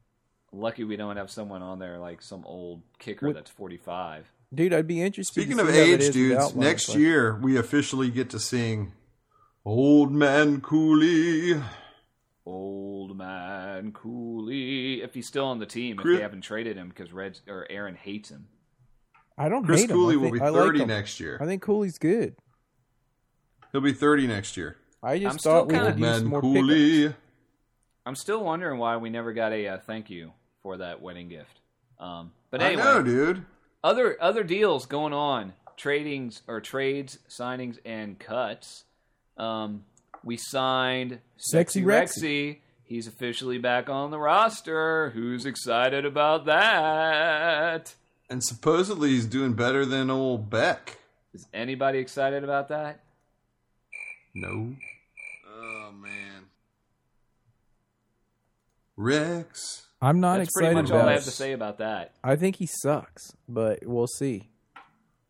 [0.52, 4.30] Lucky we don't have someone on there like some old kicker What- that's 45.
[4.54, 5.34] Dude, I'd be interested.
[5.34, 8.30] Speaking to of see how age, is dudes, outliers, next like- year we officially get
[8.30, 8.92] to sing
[9.64, 11.62] Old Man Cooley.
[12.46, 17.12] Old man Cooley, if he's still on the team, if they haven't traded him because
[17.12, 18.48] Red or Aaron hates him.
[19.36, 19.96] I don't Chris hate him.
[19.96, 21.36] Cooley I will be I like 30 next year.
[21.42, 22.34] I think Cooley's good.
[23.72, 24.76] He'll be 30 next year.
[25.02, 27.16] I just I'm still thought we kinda- use Man more pickups.
[28.06, 31.60] I'm still wondering why we never got a uh, thank you for that wedding gift.
[32.00, 33.44] Um, but I anyway, know, dude.
[33.84, 38.84] other other deals going on, tradings or trades, signings, and cuts.
[39.36, 39.84] Um,
[40.24, 42.58] we signed Sexy Sexy Rexy.
[42.82, 45.10] He's officially back on the roster.
[45.10, 47.94] Who's excited about that?
[48.30, 50.98] And supposedly he's doing better than old Beck.
[51.34, 53.00] Is anybody excited about that?
[54.40, 54.74] No.
[55.50, 56.44] Oh, man.
[58.96, 59.86] Rex.
[60.00, 62.14] I'm not That's pretty much about all I have to say about that.
[62.22, 64.50] I think he sucks, but we'll see.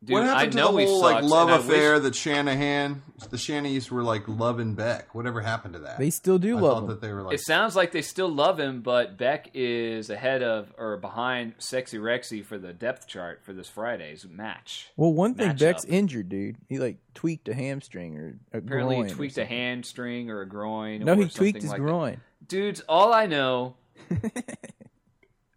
[0.04, 1.66] Dude, what happened I to know the he whole sucks, like love and I wish-
[1.66, 5.12] affair that Shanahan, the Shanays were like loving Beck?
[5.12, 5.98] Whatever happened to that?
[5.98, 6.88] They still do I love him.
[6.90, 10.44] that they were like It sounds like they still love him, but Beck is ahead
[10.44, 14.90] of or behind Sexy Rexy for the depth chart for this Friday's match.
[14.96, 15.58] Well, one thing, matchup.
[15.58, 16.58] Beck's injured, dude.
[16.68, 20.42] He like tweaked a hamstring or a Apparently, groin he or tweaked a hamstring or
[20.42, 21.04] a groin.
[21.04, 21.84] No, or he tweaked his like that.
[21.84, 22.20] groin.
[22.46, 23.74] Dudes, all I know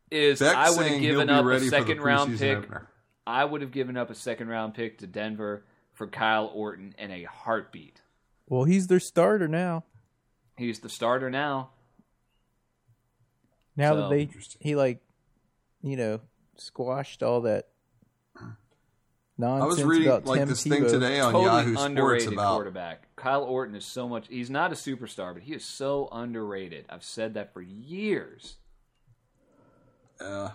[0.10, 2.58] is Beck I would have given up a ready for the second round pick.
[2.58, 2.88] opener.
[3.28, 7.12] I would have given up a second round pick to Denver for Kyle Orton in
[7.12, 8.02] a heartbeat.
[8.50, 9.84] Well, he's their starter now.
[10.58, 11.70] He's the starter now.
[13.76, 14.30] Now So- that they
[14.60, 15.02] he like,
[15.82, 16.20] you know,
[16.58, 17.68] squashed all that
[19.44, 22.54] I was reading about like Tim this thing today on totally Yahoo Sports underrated about
[22.54, 23.08] quarterback.
[23.16, 24.28] Kyle Orton is so much.
[24.28, 26.86] He's not a superstar, but he is so underrated.
[26.90, 28.58] I've said that for years.
[30.20, 30.52] uh,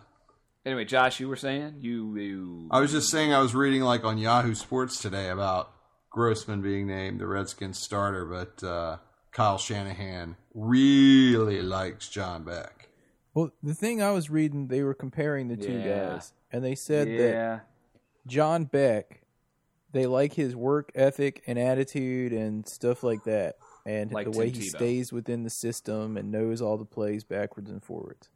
[0.66, 2.16] Anyway, Josh, you were saying you.
[2.16, 5.70] you I was just saying I was reading like on Yahoo Sports today about
[6.10, 8.96] Grossman being named the Redskins starter, but uh,
[9.30, 12.88] Kyle Shanahan really likes John Beck.
[13.32, 16.08] Well, the thing I was reading, they were comparing the two Yeah.
[16.08, 17.66] guys, and they said that.
[18.26, 19.22] John Beck,
[19.92, 24.50] they like his work ethic and attitude and stuff like that, and Like the way
[24.50, 28.30] Tim he stays within the system and knows all the plays backwards and forwards.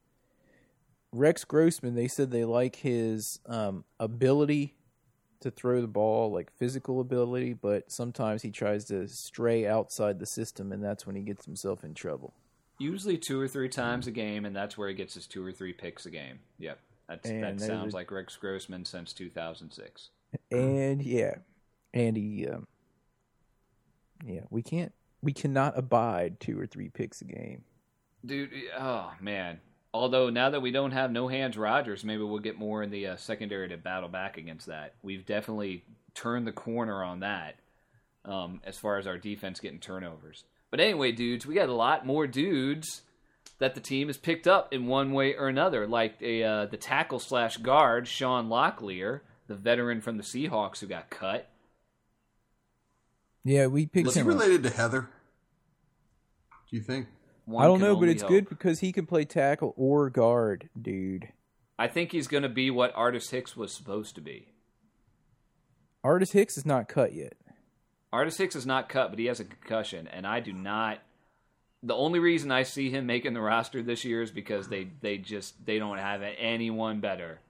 [1.12, 4.77] Rex Grossman, they said they like his um, ability
[5.40, 10.27] to throw the ball, like physical ability, but sometimes he tries to stray outside the
[10.27, 12.35] system, and that's when he gets himself in trouble.
[12.79, 15.53] Usually two or three times a game, and that's where he gets his two or
[15.53, 16.38] three picks a game.
[16.59, 20.11] Yep, that's, And that sounds a- like Rex Grossman since 2006.
[20.51, 21.37] And yeah,
[21.92, 22.66] and he, um,
[24.25, 24.92] yeah, we can't,
[25.23, 27.64] we cannot abide two or three picks a game.
[28.25, 29.61] Dude, oh man.
[29.92, 33.09] Although now that we don't have no hands Rogers, maybe we'll get more in the
[33.09, 34.94] uh, secondary to battle back against that.
[35.03, 35.83] We've definitely
[36.14, 37.57] turned the corner on that
[38.24, 40.44] um, as far as our defense getting turnovers.
[40.70, 43.03] But anyway, dudes, we got a lot more dudes
[43.59, 46.76] that the team has picked up in one way or another, like a, uh, the
[46.76, 51.48] tackle slash guard Sean Locklear, the veteran from the Seahawks who got cut.
[53.44, 54.29] Yeah, we picked Is he him.
[54.29, 54.35] up.
[54.35, 55.09] related to Heather?
[56.70, 57.09] Do you think?
[57.51, 58.31] One I don't know, but it's hope.
[58.31, 61.29] good because he can play tackle or guard, dude.
[61.79, 64.49] I think he's going to be what Artis Hicks was supposed to be.
[66.03, 67.35] Artis Hicks is not cut yet.
[68.13, 70.99] Artis Hicks is not cut, but he has a concussion, and I do not.
[71.83, 75.17] The only reason I see him making the roster this year is because they they
[75.19, 77.41] just they don't have anyone better.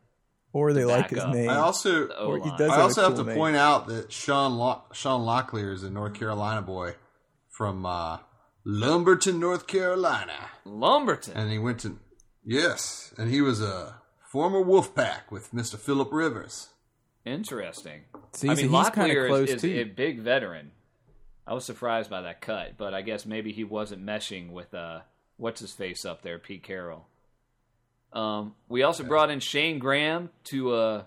[0.53, 1.33] Or they like his up.
[1.35, 1.49] name.
[1.49, 2.59] I also The he O-line.
[2.59, 3.39] does I have a also have cool to name.
[3.39, 6.95] point out that Sean Lo- Sean Locklear is a North Carolina boy
[7.49, 8.19] from uh,
[8.65, 11.37] Lumberton, North Carolina, Lumberton.
[11.37, 11.99] and he went to
[12.45, 13.97] yes, and he was a
[14.31, 16.69] former Wolfpack with Mister Philip Rivers.
[17.25, 18.03] Interesting.
[18.33, 20.73] See, I mean, he's kinda Locklear close, is, is a big veteran.
[21.47, 25.01] I was surprised by that cut, but I guess maybe he wasn't meshing with uh,
[25.37, 27.07] what's his face up there, Pete Carroll.
[28.13, 31.03] Um, we also brought in Shayne Graham to uh,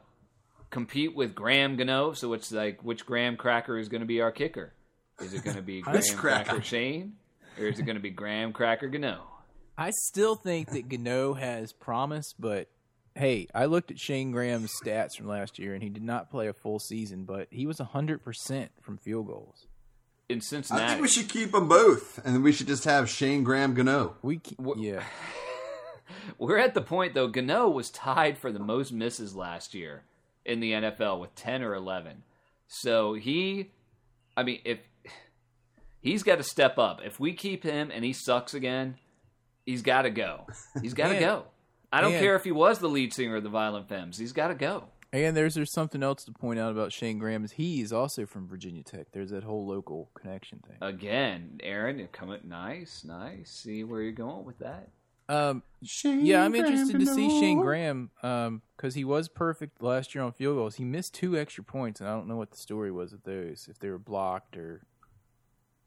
[0.70, 2.14] compete with Graham Gano.
[2.14, 4.74] So it's like which Graham Cracker is going to be our kicker?
[5.20, 6.62] Is it going to be Graham Cracker Cracker?
[6.64, 7.14] Shayne,
[7.60, 9.22] or is it going to be Graham Cracker Gano?
[9.78, 12.68] I still think that Gano has promise, but
[13.16, 16.48] hey, I looked at Shayne Graham's stats from last year, and he did not play
[16.48, 19.68] a full season, but he was hundred percent from field goals.
[20.30, 23.44] In Cincinnati, I think we should keep them both, and we should just have Shayne
[23.44, 24.16] Graham Gano.
[24.22, 25.04] We ke- Wha- yeah,
[26.38, 27.28] We're at the point though.
[27.28, 30.04] Gano was tied for the most misses last year
[30.46, 32.24] in the NFL with ten or eleven.
[32.68, 33.72] So he,
[34.36, 34.80] I mean, if
[36.04, 38.98] he's got to step up, if we keep him and he sucks again,
[39.66, 40.46] he's got to go.
[40.82, 41.46] He's got to go.
[41.92, 44.18] I don't and- care if he was the lead singer of the Violent Femmes.
[44.20, 44.86] He's got to go.
[45.12, 48.26] and there's there's something else to point out about Shayne Graham is he is also
[48.26, 49.08] from Virginia Tech.
[49.12, 50.78] There's that whole local connection thing.
[50.82, 53.50] Again, Aaron, you're coming nice, nice.
[53.64, 54.90] See where you're going with that.
[55.30, 57.40] Um, Shayne yeah, I'm Graham interested to see Gano.
[57.40, 58.12] Shayne Graham
[58.76, 60.76] because he was perfect last year on field goals.
[60.76, 63.68] He missed two extra points, and I don't know what the story was with those.
[63.70, 64.82] If they were blocked or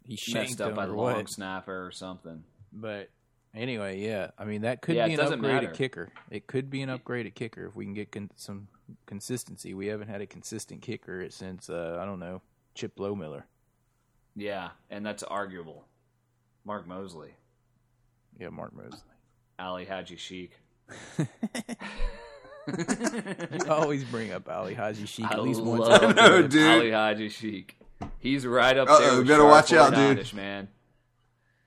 [0.07, 1.15] he Messed up by the what.
[1.17, 2.45] long snapper or something.
[2.73, 3.11] But
[3.55, 5.67] anyway, yeah, I mean that could Yeah, be an upgraded matter.
[5.69, 6.13] kicker.
[6.31, 8.69] It could be an upgraded kicker if we can get con- some
[9.07, 9.75] consistency.
[9.75, 12.43] We haven't had a consistent kicker since uh, I don't know
[12.75, 13.43] Chip Lohmiller.
[14.37, 15.87] Yeah, and that's arguable.
[16.65, 17.31] Mark Moseley,
[18.39, 19.01] Yeah, Mark Moseley.
[19.59, 20.53] Ali Haji-Sheikh.
[22.69, 25.89] You always bring up Ali Haji-Sheikh I at least once.
[26.17, 26.67] know, dude.
[26.69, 27.79] Ali Haji-Sheikh.
[28.19, 29.19] He's right up Uh-oh, there.
[29.19, 30.35] With better Sharp watch out, dude.
[30.35, 30.69] Man.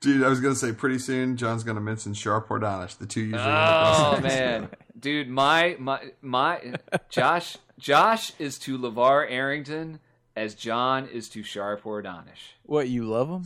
[0.00, 3.42] Dude, I was gonna say pretty soon John's gonna mention Shar Pourdanesh, the two usually.
[3.42, 6.74] Oh man, dude, my my my
[7.10, 10.00] Josh Josh is to LaVar Arrington
[10.34, 12.54] as John is to Shar Pourdanesh.
[12.62, 13.44] What you love him?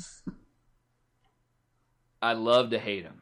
[2.22, 3.20] I love to hate him.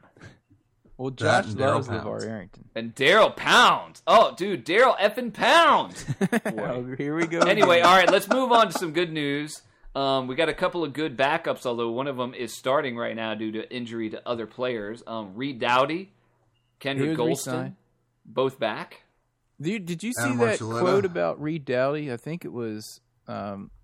[0.97, 2.03] Well, Josh and Daryl loves Pounds.
[2.05, 2.65] LaVar Arrington.
[2.75, 4.01] And Daryl Pound.
[4.05, 6.03] Oh, dude, Daryl effing Pound.
[6.57, 7.39] Oh, here we go.
[7.39, 9.61] anyway, all right, let's move on to some good news.
[9.95, 13.15] Um, we got a couple of good backups, although one of them is starting right
[13.15, 15.03] now due to injury to other players.
[15.05, 16.11] Um, Reed Doughty,
[16.79, 17.73] He Kedric Golston,
[18.25, 19.03] both back.
[19.61, 20.79] Dude, did you see Adam that Archuleta.
[20.79, 22.11] quote about Reed Doughty?
[22.11, 23.82] I think it was um, Sh-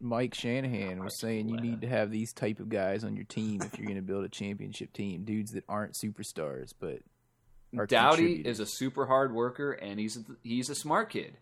[0.00, 3.60] Mike Shanahan was saying you need to have these type of guys on your team
[3.62, 5.24] if you're going to build a championship team.
[5.24, 7.00] Dudes that aren't superstars, but
[7.88, 11.36] Doughty is a super hard worker, and he's a, he's a smart kid.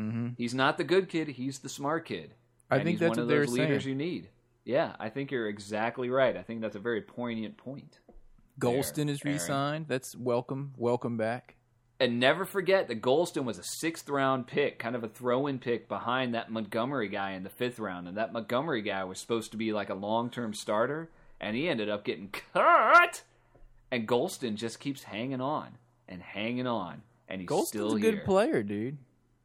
[0.00, 0.34] Mhm.
[0.36, 2.34] He's not the good kid; he's the smart kid.
[2.70, 3.98] I And think that's one of those leaders saying.
[3.98, 4.28] you need.
[4.64, 6.36] Yeah, I think you're exactly right.
[6.36, 7.98] I think that's a very poignant point.
[8.60, 9.34] Golston is Aaron.
[9.38, 9.86] re-signed.
[9.88, 10.72] That's welcome.
[10.76, 11.54] Welcome back.
[12.00, 15.58] And never forget that Golston was a sixth round pick, kind of a throw in
[15.58, 18.06] pick behind that Montgomery guy in the fifth round.
[18.06, 21.68] And that Montgomery guy was supposed to be like a long term starter, and he
[21.68, 23.22] ended up getting cut.
[23.90, 27.02] And Golston just keeps hanging on and hanging on.
[27.28, 28.24] And he's Golston's still a good here.
[28.24, 28.98] player, dude.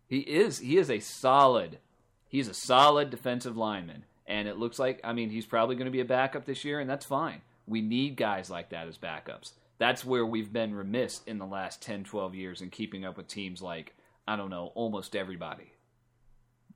[0.07, 0.59] He is.
[0.59, 1.79] He is a solid.
[2.27, 5.01] He's a solid defensive lineman, and it looks like.
[5.03, 7.41] I mean, he's probably going to be a backup this year, and that's fine.
[7.67, 9.53] We need guys like that as backups.
[9.79, 13.27] That's where we've been remiss in the last 10, 12 years in keeping up with
[13.27, 13.95] teams like
[14.27, 15.73] I don't know, almost everybody.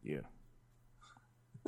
[0.04, 0.22] Yeah.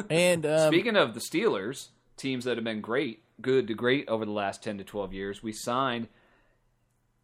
[0.10, 4.26] And um, Speaking of the Steelers, teams that have been great, good to great over
[4.26, 6.08] the last 10 to 12 years, we signed.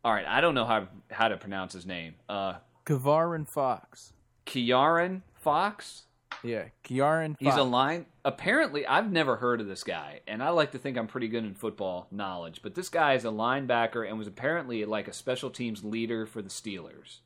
[0.03, 2.15] All right, I don't know how how to pronounce his name.
[2.29, 4.13] Uh, Kavarin Fox.
[4.45, 6.03] Keyaron Fox.
[6.43, 8.05] Yeah, Keyaron He's a line.
[8.23, 11.43] Apparently, I've never heard of this guy, and I like to think I'm pretty good
[11.43, 12.61] in football knowledge.
[12.61, 16.41] But this guy is a linebacker and was apparently like a special teams leader for
[16.41, 17.19] the Steelers.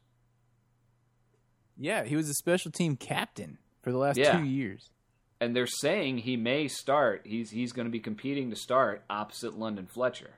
[1.77, 4.37] Yeah, he was a special team captain for the last Yeah.
[4.37, 4.89] two years.
[5.41, 7.21] And they're saying he may start.
[7.25, 10.31] He's he's going to be competing to start opposite London Fletcher.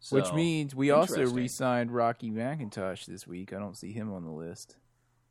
[0.00, 3.52] So, Which means we also re-signed Rocky McIntosh this week.
[3.52, 4.76] I don't see him on the list.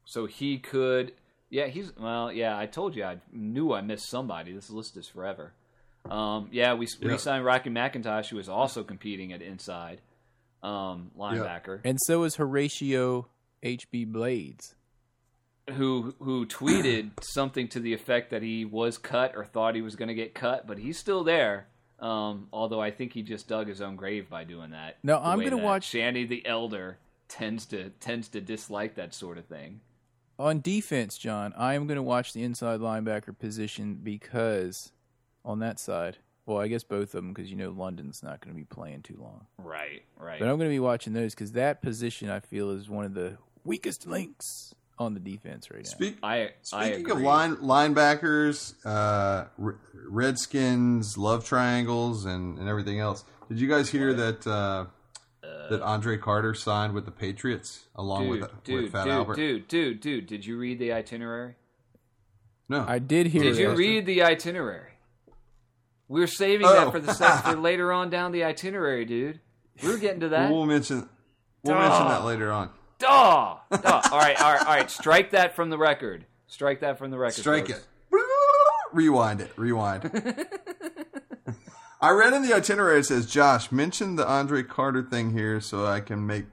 [0.06, 1.12] So he could.
[1.50, 1.92] Yeah, he's.
[1.98, 3.04] Well, yeah, I told you.
[3.04, 4.54] I knew I missed somebody.
[4.54, 5.54] This list is forever.
[6.10, 7.10] Um, yeah, we Yeah.
[7.10, 10.02] re-signed Rocky McIntosh, who was also competing at inside
[10.62, 13.28] um, linebacker, And so is Horatio
[13.64, 14.76] HB Blades.
[15.72, 19.96] who who tweeted something to the effect that he was cut or thought he was
[19.96, 21.68] going to get cut, but he's still there.
[22.00, 24.98] Um, although I think he just dug his own grave by doing that.
[25.04, 26.98] No, I'm gonna watch- Shanny the Elder
[27.28, 29.82] tends to tends to dislike that sort of thing.
[30.40, 34.94] On defense, John, I am going to watch the inside linebacker position because
[35.44, 38.56] on that side, well, I guess both of them because you know London's not going
[38.56, 39.48] to be playing too long.
[39.58, 40.40] Right, right.
[40.40, 43.14] But I'm going to be watching those because that position I feel is one of
[43.14, 45.90] the weakest links on the defense right now.
[45.90, 47.12] Speak, I I Speaking agree.
[47.12, 49.78] of line linebackers, uh, R-
[50.08, 53.26] Redskins, love triangles, and, and everything else.
[53.50, 54.86] Did you guys hear that uh,
[55.70, 59.36] that Andre Carter signed with the Patriots along dude, with dude, with Fat dude, Albert?
[59.36, 61.56] dude, dude, dude, did you read the itinerary?
[62.68, 63.42] No, I did hear.
[63.44, 63.46] It.
[63.46, 63.78] Did you that.
[63.78, 64.92] read the itinerary?
[66.08, 66.74] We're saving Oh.
[66.74, 67.14] that for the oh.
[67.14, 69.40] set for later on down the itinerary, dude.
[69.84, 70.52] We're getting to that.
[70.52, 71.08] we'll mention
[71.64, 71.82] we'll Duh.
[71.82, 72.70] mention that later on.
[73.00, 74.02] Duh, duh.
[74.12, 74.92] All right, all right, all right.
[74.92, 76.26] Strike that from the record.
[76.48, 77.40] Strike that from the record.
[77.40, 77.80] Strike folks.
[77.80, 77.86] it.
[78.92, 79.52] Rewind it.
[79.56, 80.12] Rewind.
[82.02, 85.86] I read in the itinerary it says, Josh, mention the Andre Carter thing here so
[85.86, 86.46] I can make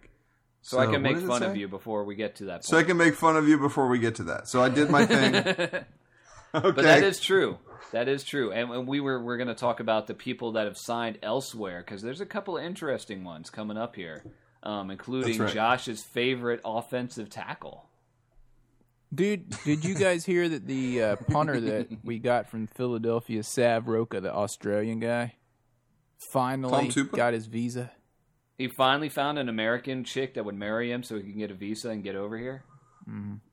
[0.62, 2.52] So, I can make fun of you before we get to that.
[2.54, 2.64] Point.
[2.64, 4.48] So I can make fun of you before we get to that.
[4.48, 5.36] So I did my thing.
[5.36, 5.84] okay.
[6.52, 7.58] But that is true.
[7.92, 8.50] That is true.
[8.50, 11.82] And, and we were we're going to talk about the people that have signed elsewhere
[11.84, 14.24] because there's a couple of interesting ones coming up here,
[14.62, 15.52] um, including right.
[15.52, 17.85] Josh's favorite offensive tackle.
[19.14, 23.86] Dude, did you guys hear that the uh, punter that we got from Philadelphia, Sav
[23.88, 25.34] Rocca, the Australian guy,
[26.18, 27.92] finally got his visa?
[28.58, 31.54] He finally found an American chick that would marry him so he can get a
[31.54, 32.64] visa and get over here.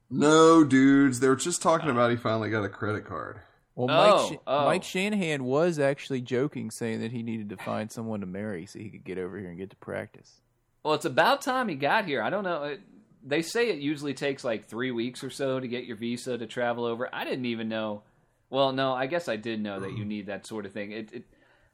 [0.09, 1.19] No, dudes.
[1.19, 3.39] They were just talking about he finally got a credit card.
[3.75, 4.65] Well, Oh, Mike, Sh- oh.
[4.65, 8.79] Mike Shanahan was actually joking, saying that he needed to find someone to marry so
[8.79, 10.41] he could get over here and get to practice.
[10.83, 12.21] Well, it's about time he got here.
[12.21, 12.63] I don't know.
[12.63, 12.81] It,
[13.25, 16.45] they say it usually takes like three weeks or so to get your visa to
[16.45, 17.09] travel over.
[17.13, 18.03] I didn't even know.
[18.49, 20.91] Well, no, I guess I did know that you need that sort of thing.
[20.91, 21.23] It, it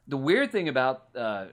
[0.08, 1.48] the weird thing about uh,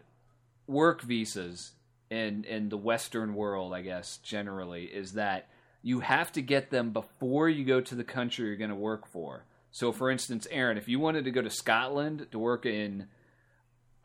[0.67, 1.73] work visas
[2.11, 5.49] in in the Western world, I guess generally, is that
[5.83, 9.07] you have to get them before you go to the country you're going to work
[9.07, 9.45] for.
[9.71, 13.09] So, for instance, Aaron, if you wanted to go to Scotland to work in,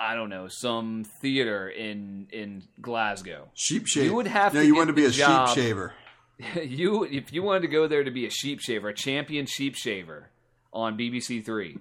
[0.04, 4.06] I don't know, some theater in in Glasgow, Sheep shaver.
[4.08, 5.50] You would have No, to you want to be a job.
[5.50, 5.94] sheep shaver.
[6.64, 9.76] you if you wanted to go there to be a sheep shaver, a champion sheep
[9.76, 10.30] shaver
[10.74, 11.78] on BBC Three,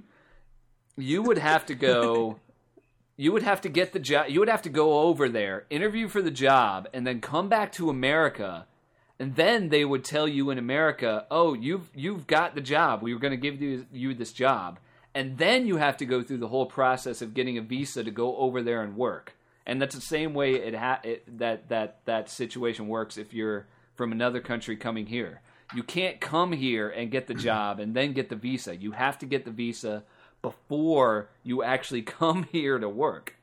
[0.98, 2.38] you would have to go.
[3.16, 4.26] you would have to get the job.
[4.28, 7.72] You would have to go over there, interview for the job, and then come back
[7.72, 8.66] to America.
[9.18, 13.02] And then they would tell you in America, "Oh, you've you've got the job.
[13.02, 14.78] We were going to give you you this job."
[15.14, 18.10] And then you have to go through the whole process of getting a visa to
[18.10, 19.36] go over there and work.
[19.66, 23.66] And that's the same way it, ha- it that that that situation works if you're
[23.94, 25.42] from another country coming here.
[25.74, 28.74] You can't come here and get the job and then get the visa.
[28.74, 30.04] You have to get the visa
[30.42, 33.36] before you actually come here to work,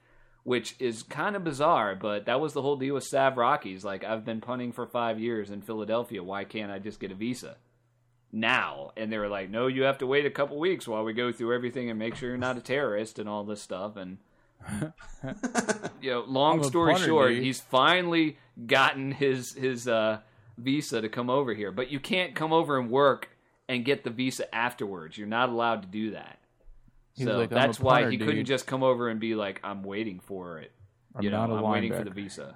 [0.43, 1.95] which is kind of bizarre.
[1.95, 3.85] But that was the whole deal with Sav Rockies.
[3.85, 6.23] Like I've been punting for five years in Philadelphia.
[6.23, 7.57] Why can't I just get a visa?
[8.31, 8.91] Now.
[8.97, 11.31] And they were like no you have to wait a couple weeks while we go
[11.31, 13.95] through everything and make sure you're not a terrorist and all this stuff.
[13.95, 14.17] And
[16.01, 17.43] you know long story punter, short dude.
[17.43, 20.19] he's finally gotten his his uh
[20.57, 21.71] visa to come over here.
[21.71, 23.29] But you can't come over and work
[23.69, 25.17] and get the visa afterwards.
[25.17, 26.39] You're not allowed to do that.
[27.13, 29.59] He so like, "I'm that's why punter, he couldn't just come over and be like
[29.63, 30.71] i'm waiting for it.
[31.15, 32.55] I'm you know not a i'm waiting for the visa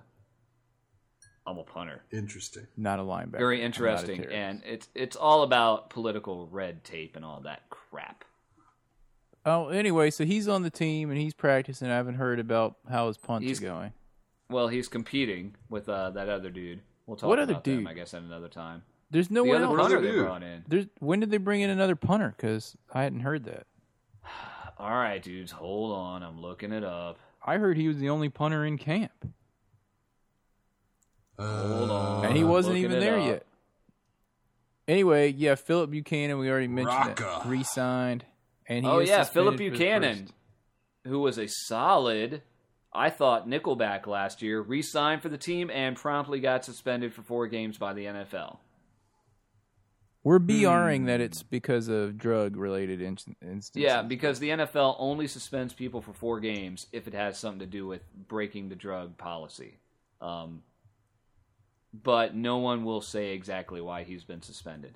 [1.48, 2.68] i'm a punter Interesting.
[2.78, 3.40] Not a linebacker.
[3.40, 7.42] very I'm not a interesting and it's it's all about political red tape and all
[7.42, 8.24] that crap
[9.46, 11.90] oh, anyway, so he's on the team and he's practicing.
[11.90, 13.94] I haven't heard about how his punts He's- are going.
[14.50, 17.88] well he's competing with uh, that other dude we'll talk What about other them dude?
[17.88, 19.78] i guess at another time There's no the one other else.
[19.78, 20.26] punter- punter they dude?
[20.26, 22.34] brought in There's when did they bring in another punter?
[22.38, 23.66] Because I hadn't heard that.
[24.78, 28.30] all right dudes hold on i'm looking it up I heard he was the only
[28.30, 29.12] punter in camp,
[31.42, 33.26] hold on and he wasn't even there up.
[33.26, 33.46] yet.
[34.88, 36.38] Anyway, yeah, Phillip Buchanon.
[36.40, 37.26] We already mentioned it.
[37.46, 38.26] Re-signed,
[38.68, 40.30] and he oh yeah phillip buchanon
[41.06, 42.42] who was a solid
[42.94, 47.48] i thought nickelback last year re-signed for the team and promptly got suspended for four
[47.48, 48.58] games by the nfl
[50.24, 53.72] We're BRing that it's because of drug related in- instances.
[53.76, 57.66] Yeah, because the NFL only suspends people for four games if it has something to
[57.66, 59.80] do with breaking the drug policy.
[60.22, 60.62] Um,
[61.94, 64.94] but no one will say exactly why he's been suspended.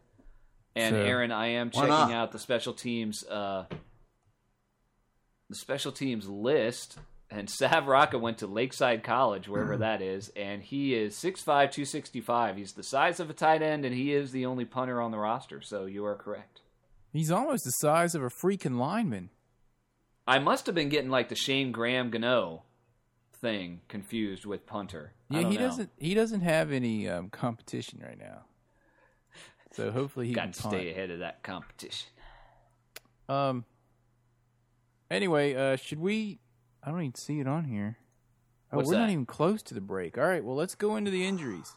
[0.76, 3.66] And So- Aaron, I am checking out the special teams uh,
[5.50, 6.98] the special teams list.
[7.32, 12.56] And Sav Rocca went to Lakeside College, wherever that is, and he is 6'5", 265.
[12.58, 15.18] He's the size of a tight end, and he is the only punter on the
[15.18, 15.60] roster.
[15.62, 16.62] So you are correct.
[17.12, 19.30] He's almost the size of a freaking lineman.
[20.28, 22.64] I must have been getting like the Shayne Graham Gano
[23.46, 25.14] thing confused with punter.
[25.30, 25.68] Yeah, he know.
[25.68, 25.92] doesn't.
[25.98, 28.46] He doesn't have any um, competition right now.
[29.74, 32.08] So hopefully he got can to stay ahead of that competition.
[33.30, 33.66] Um.
[35.12, 36.40] Anyway, uh, should we?
[36.84, 37.98] I don't even see it on here.
[38.72, 40.18] Oh, What's we're not even close to the break.
[40.18, 41.74] All right, well, let's go into the injuries.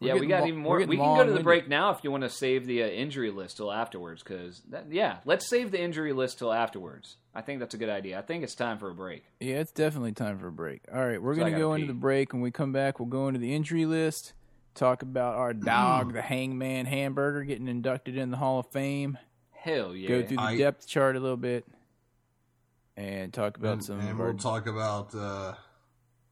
[0.00, 0.78] We're yeah, we got lo- even more.
[0.78, 3.30] We can go to the break now if you want to save the uh, injury
[3.30, 4.22] list till afterwards.
[4.22, 7.16] Because yeah, let's save the injury list till afterwards.
[7.34, 8.18] I think that's a good idea.
[8.18, 9.24] I think it's time for a break.
[9.40, 10.80] Yeah, it's definitely time for a break.
[10.92, 12.32] All right, we're gonna gotta go into the break.
[12.32, 14.32] When we come back, we'll go into the injury list.
[14.74, 19.18] Talk about our dog, the Hangman Hanburger, getting inducted in the Hall of Fame.
[19.50, 20.08] Hell yeah!
[20.08, 21.66] Go through the I- depth chart a little bit,
[22.96, 24.00] and talk about And, some.
[24.00, 25.52] and of we'll talk about, uh,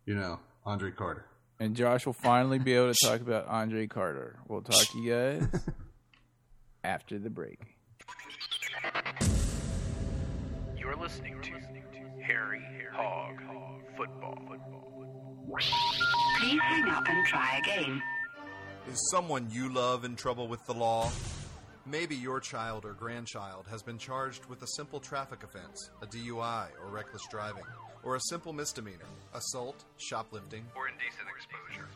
[0.07, 1.27] you know, Andre Carter.
[1.61, 4.37] And Josh will finally be able to talk about Andre Carter.
[4.49, 5.47] We'll talk to you guys
[6.85, 7.61] after the break.
[10.77, 13.41] You're listening to Harry Hog
[13.97, 14.39] Football.
[16.39, 18.03] Please hang up and try again.
[18.91, 21.11] Is someone you love in trouble with the law?
[21.91, 26.67] Maybe your child or grandchild has been charged with a simple traffic offense, a DUI
[26.83, 27.65] or reckless driving,
[28.03, 30.67] or a simple misdemeanor, assault, shoplifting.
[30.77, 31.89] Or indecent exposure.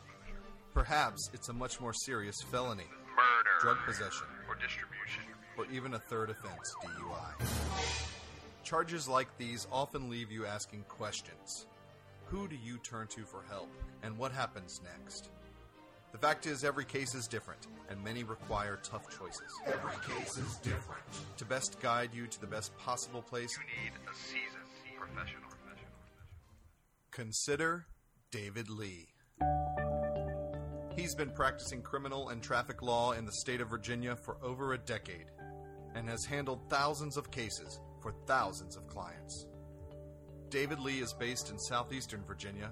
[0.73, 2.85] Perhaps it's a much more serious felony,
[3.15, 3.49] Murder.
[3.61, 5.23] drug possession, Or distribution.
[5.57, 7.47] or even a third offense, DUI.
[8.63, 11.67] Charges like these often leave you asking questions.
[12.27, 13.69] Who do you turn to for help,
[14.01, 15.29] and what happens next?
[16.13, 19.41] The fact is, every case is different, and many require tough choices.
[19.65, 21.01] Every case is different.
[21.37, 25.41] To best guide you to the best possible place, You need a seasoned professional.
[27.11, 27.85] consider
[28.31, 29.07] David Lee.
[30.95, 34.77] He's been practicing criminal and traffic law in the state of Virginia for over a
[34.77, 35.25] decade
[35.95, 39.47] and has handled thousands of cases for thousands of clients.
[40.49, 42.71] David Lee is based in southeastern Virginia,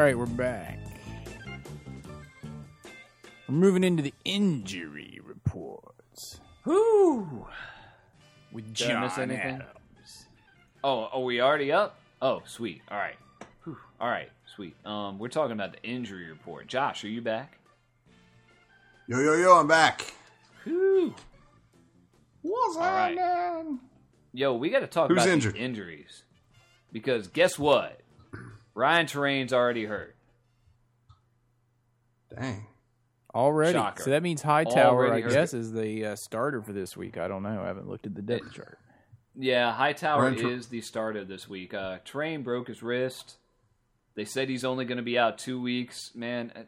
[0.00, 0.78] All right, we're back.
[3.46, 7.46] We're moving into the injury reports Whoo!
[8.50, 9.56] with Did I John miss anything?
[9.56, 10.24] Adams.
[10.82, 12.00] Oh, are we already up?
[12.22, 12.80] Oh, sweet.
[12.90, 13.16] All right.
[13.64, 13.76] Whew.
[14.00, 14.74] All right, sweet.
[14.86, 16.66] Um, we're talking about the injury report.
[16.66, 17.58] Josh, are you back?
[19.06, 20.14] Yo, yo, yo, I'm back.
[20.64, 21.14] Whew.
[22.40, 23.18] What's All right.
[23.18, 23.80] happening?
[24.32, 25.52] Yo, we got to talk Who's about injured?
[25.56, 26.22] these injuries
[26.90, 27.99] because guess what?
[28.74, 30.14] Ryan Torain's already hurt.
[32.34, 32.66] Dang.
[33.34, 33.72] Already.
[33.74, 34.02] Shocker.
[34.04, 35.32] So that means Hightower, Already I hurt.
[35.32, 37.16] guess, is the uh, starter for this week.
[37.16, 37.60] I don't know.
[37.62, 38.78] I haven't looked at the depth chart.
[39.36, 41.72] Yeah, Hightower Ryan Ter- is the starter this week.
[41.72, 43.36] Uh, Torain broke his wrist.
[44.16, 46.10] They said he's only going to be out two weeks.
[46.14, 46.60] Man, uh,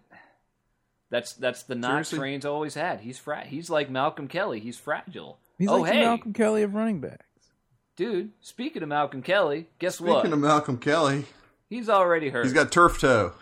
[1.11, 2.19] that's that's the knock Seriously?
[2.19, 3.01] Torain's always had.
[3.01, 4.61] He's fra- He's like Malcolm Kelly.
[4.61, 5.39] He's fragile.
[5.59, 7.25] He's oh like hey, the Malcolm Kelly of running backs.
[7.97, 8.31] dude.
[8.41, 10.21] Speaking of Malcolm Kelly, guess what?
[10.21, 10.37] Speaking what?
[10.37, 11.25] of Malcolm Kelly,
[11.75, 12.45] he's already hurt.
[12.45, 13.33] he's got turf toe.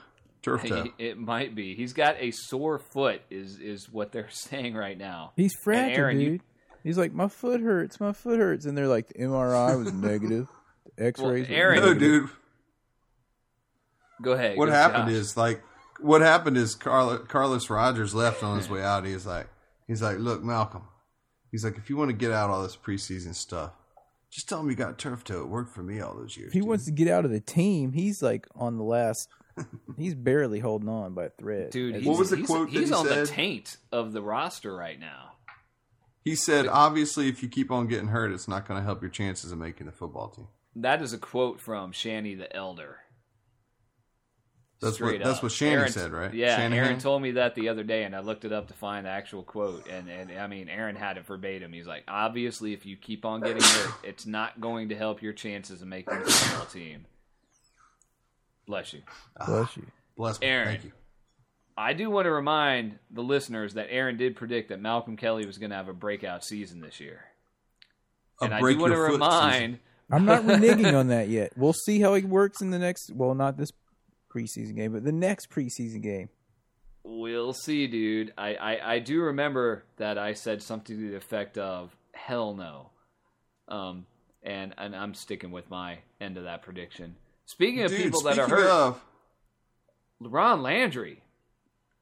[0.42, 0.86] Turf toe.
[0.98, 1.74] It might be.
[1.74, 3.22] He's got a sore foot.
[3.30, 5.32] Is is what they're saying right now.
[5.36, 6.40] He's fragile, Aaron, you- dude.
[6.82, 10.48] He's like, my foot hurts, my foot hurts, and they're like, the MRI was negative,
[10.96, 11.46] the X-rays.
[11.46, 12.30] were Aaron- No, dude.
[14.22, 14.56] Go ahead.
[14.56, 15.14] What go, happened Josh.
[15.16, 15.62] is like
[16.00, 19.04] what happened is Carlo, Carlos Rogers left on his way out.
[19.06, 19.48] He's like
[19.86, 20.84] he's like, look, Malcolm.
[21.50, 23.72] He's like, if you want to get out all this preseason stuff,
[24.30, 25.40] just tell him you got turf toe.
[25.40, 26.48] It worked for me all those years.
[26.48, 29.28] If he dude." wants to get out of the team, he's like on the last.
[29.98, 31.70] he's barely holding on by a thread.
[31.70, 31.96] dude.
[31.96, 34.74] He's, What was the he's, quote that He's he on the taint of the roster
[34.74, 35.32] right now.
[36.24, 39.10] He said, obviously, if you keep on getting hurt, it's not going to help your
[39.10, 40.48] chances of making the football team.
[40.76, 42.98] That is a quote from Shanny the Elder.
[44.80, 46.32] That's what- Straight that's what Shanny Aaron- said, right?
[46.32, 46.84] Yeah, Shanahan?
[46.86, 49.10] Aaron told me that the other day, and I looked it up to find the
[49.10, 49.86] actual quote.
[49.88, 51.72] And, and I mean, Aaron had it verbatim.
[51.72, 55.34] He's like, obviously, if you keep on getting hurt, it's not going to help your
[55.34, 57.04] chances of making the football team.
[58.66, 59.02] Bless you.
[59.38, 59.86] Ah, bless you.
[60.16, 60.46] Bless me.
[60.46, 60.68] Aaron.
[60.68, 60.92] Thank you.
[61.76, 65.58] I do want to remind the listeners that Aaron did predict that Malcolm Kelly was
[65.58, 67.24] going to have a breakout season this year.
[68.40, 69.78] A and I break do want to your foot remind.
[70.10, 71.52] I'm not reneging on that yet.
[71.56, 73.10] We'll see how he works in the next.
[73.14, 73.72] Well, not this
[74.34, 76.28] preseason game, but the next preseason game.
[77.02, 78.32] We'll see, dude.
[78.36, 82.90] I, I, I do remember that I said something to the effect of "hell no,"
[83.68, 84.06] um,
[84.42, 87.16] and and I'm sticking with my end of that prediction.
[87.46, 89.00] Speaking of Dude, people that are speaking hurt, of,
[90.20, 91.22] Ron Landry,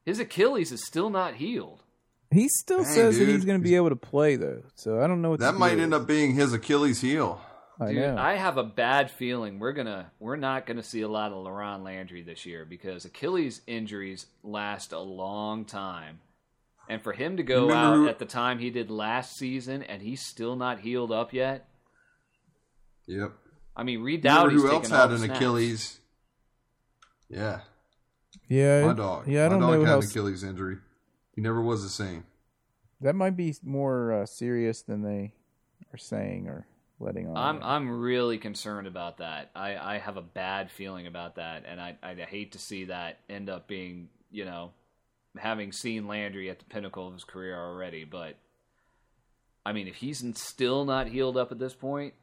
[0.05, 1.83] his Achilles is still not healed.
[2.31, 3.35] He still Dang, says that dude.
[3.37, 5.77] he's going to be able to play though, so I don't know what that might
[5.77, 5.83] do.
[5.83, 7.41] end up being his Achilles heel.
[7.81, 8.17] I Dude, know.
[8.19, 11.85] I have a bad feeling we're gonna we're not gonna see a lot of LaRon
[11.85, 16.19] Landry this year because Achilles injuries last a long time.
[16.89, 19.83] And for him to go Remember out who- at the time he did last season
[19.83, 21.69] and he's still not healed up yet.
[23.07, 23.33] Yep.
[23.77, 25.37] I mean, Reed Remember who else had an snaps.
[25.39, 26.01] Achilles?
[27.29, 27.61] Yeah,
[28.49, 29.29] yeah, my dog.
[29.29, 30.79] Yeah, I my don't dog know had how an Achilles injury.
[31.35, 32.25] He never was the same.
[33.03, 35.35] that might be more uh, serious than they
[35.93, 36.67] are saying or
[37.01, 37.37] letting on.
[37.37, 39.51] I'm I'm really concerned about that.
[39.55, 43.21] I, I have a bad feeling about that, and I I hate to see that
[43.29, 44.73] end up being you know
[45.37, 48.05] having seen Landry at the pinnacle of his career already.
[48.05, 48.37] But
[49.65, 52.15] I mean, if he's still not healed up at this point,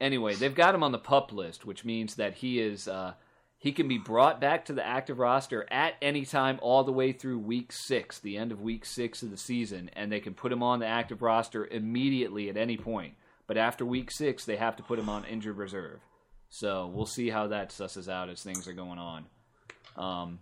[0.00, 3.14] anyway, they've got him on the pup list, which means that he is uh,
[3.58, 7.12] he can be brought back to the active roster at any time, all the way
[7.12, 10.52] through week six, the end of week six of the season, and they can put
[10.52, 13.14] him on the active roster immediately at any point.
[13.46, 16.00] But after week six, they have to put him on injured reserve.
[16.48, 19.26] So we'll see how that susses out as things are going on.
[19.96, 20.38] Um,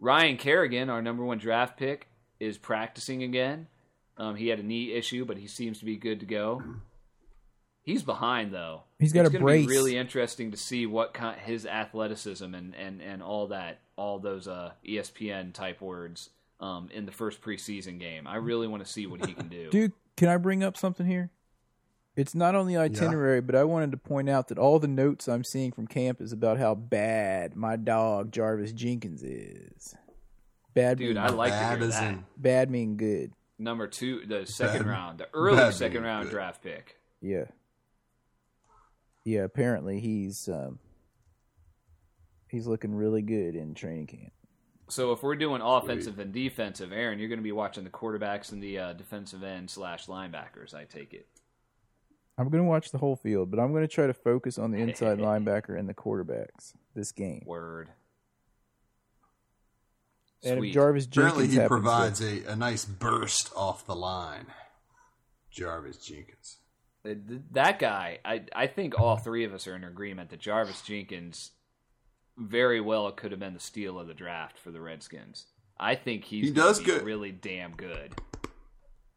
[0.00, 2.08] Ryan Kerrigan, our number one draft pick,
[2.40, 3.68] is practicing again.
[4.16, 6.62] Um, he had a knee issue, but he seems to be good to go.
[7.82, 8.82] He's behind though.
[8.98, 9.66] He's got it's a brace.
[9.66, 14.18] Be really interesting to see what kind his athleticism and, and, and all that, all
[14.20, 16.30] those uh, ESPN type words
[16.60, 18.26] um, in the first preseason game.
[18.26, 19.70] I really want to see what he can do.
[19.70, 21.30] Dude, can I bring up something here?
[22.14, 25.28] It's not on the itinerary, but I wanted to point out that all the notes
[25.28, 29.94] I'm seeing from camp is about how bad my dog Jarvis Jenkins is.
[30.74, 32.18] Bad, Dude, mean, I like to Bad hear that.
[32.36, 33.32] bad mean good.
[33.58, 36.32] Number two, the second Bad- round, the early second round good.
[36.32, 36.96] draft pick.
[37.22, 37.44] Yeah,
[39.24, 39.42] yeah.
[39.44, 40.78] Apparently, he's um,
[42.48, 44.32] he's looking really good in training camp.
[44.88, 48.52] So if we're doing offensive and defensive, Aaron, you're going to be watching the quarterbacks
[48.52, 50.74] and the uh, defensive end slash linebackers.
[50.74, 51.26] I take it.
[52.38, 54.70] I'm going to watch the whole field, but I'm going to try to focus on
[54.70, 57.42] the inside linebacker and the quarterbacks this game.
[57.46, 57.90] Word.
[60.44, 60.68] And Sweet.
[60.70, 64.46] if Jarvis Jenkins Apparently, he happens to- provides a, a nice burst off the line.
[65.50, 66.58] Jarvis Jenkins.
[67.04, 71.50] That guy, I I think all three of us are in agreement that Jarvis Jenkins
[72.38, 75.46] very well could have been the steal of the draft for the Redskins.
[75.78, 77.02] I think he's He does be good.
[77.02, 78.14] really damn good.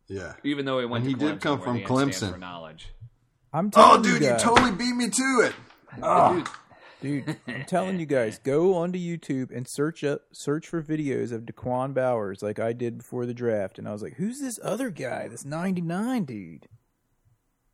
[0.07, 0.33] Yeah.
[0.43, 2.31] Even though he went And to he did come from the N stands Clemson.
[2.33, 2.87] for knowledge.
[3.55, 5.53] I'm Oh, dude, you you totally beat me to it.
[5.95, 6.61] Dude, ah.
[7.01, 7.37] dude.
[7.47, 11.93] I'm telling you guys, go onto YouTube and search up, search for videos of Daquan
[11.93, 15.29] Bowers, like I did before the draft, and I was like, "Who's this other guy?
[15.29, 16.67] This 99 dude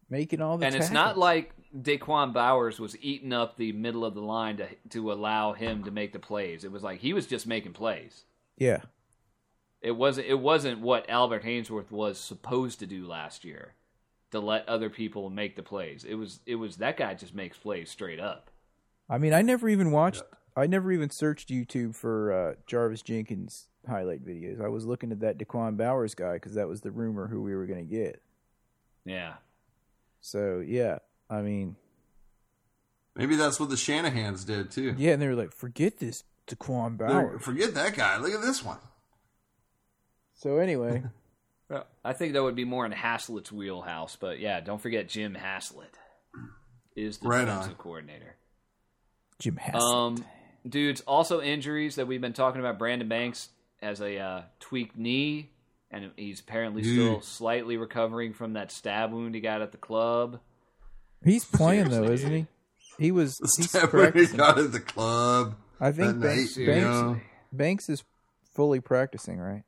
[0.07, 4.13] making all the?" and it's not like Daquan Bowers was eating up the middle of
[4.13, 6.63] the line to to allow him to make the plays.
[6.63, 8.25] It was like he was just making plays.
[8.55, 8.81] yeah,
[9.81, 13.73] It wasn't it wasn't what Albert Haynesworth was supposed to do last year
[14.31, 16.03] to let other people make the plays.
[16.03, 18.49] It was it was that guy just makes plays straight up.
[19.09, 20.23] I mean, I never even watched.
[20.55, 24.61] I never even searched YouTube for uh, Jarvis Jenkins highlight videos.
[24.63, 27.55] I was looking at that Daquan Bowers guy because that was the rumor who we
[27.55, 28.21] were going to get.
[29.05, 29.33] Yeah.
[30.19, 31.75] So yeah, I mean,
[33.15, 34.95] Maybe that's what the Shanahans did too.
[34.97, 38.17] yeah, and they were like, "Forget this Daquan They're- Bowers." Forget that guy.
[38.17, 38.77] Look at this one.
[40.35, 41.03] So anyway,
[41.71, 45.33] Well, I think that would be more in Haslett's wheelhouse, but yeah, don't forget Jim
[45.35, 45.97] Haslett
[46.97, 47.59] is the Right on.
[47.59, 48.35] defensive coordinator.
[49.39, 49.81] Jim Haslett.
[49.81, 50.25] Um,
[50.67, 52.77] dudes, also injuries that we've been talking about.
[52.77, 53.47] Brandon Banks
[53.81, 55.49] has a uh, tweaked knee,
[55.89, 60.41] and he's apparently still slightly recovering from that stab wound he got at the club.
[61.23, 62.47] He's playing though, isn't he?
[62.99, 63.39] He was.
[63.55, 65.55] He's Step when he got at the club.
[65.79, 67.21] I think that Banks, night, Banks, you know.
[67.53, 68.03] Banks is
[68.53, 69.63] fully practicing, right?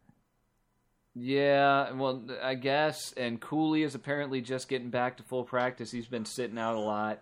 [1.15, 3.13] Yeah, well, I guess.
[3.13, 5.91] And Cooley is apparently just getting back to full practice.
[5.91, 7.21] He's been sitting out a lot.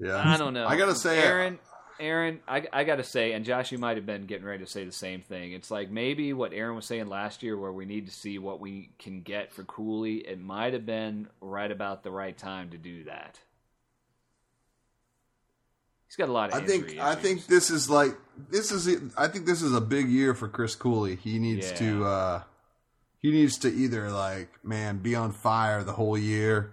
[0.00, 0.66] Yeah, I don't know.
[0.66, 1.58] I gotta say, Aaron.
[2.00, 4.70] Aaron, I, I got to say, and Josh, you might have been getting ready to
[4.70, 5.52] say the same thing.
[5.52, 8.60] It's like maybe what Aaron was saying last year, where we need to see what
[8.60, 10.16] we can get for Cooley.
[10.16, 13.38] It might have been right about the right time to do that.
[16.14, 16.62] He's got a lot of.
[16.62, 18.16] I think I think this is like
[18.48, 18.86] this is
[19.16, 21.16] I think this is a big year for Chris Cooley.
[21.16, 21.76] He needs Yeah.
[21.78, 22.42] to uh
[23.20, 26.72] he needs to either like man be on fire the whole year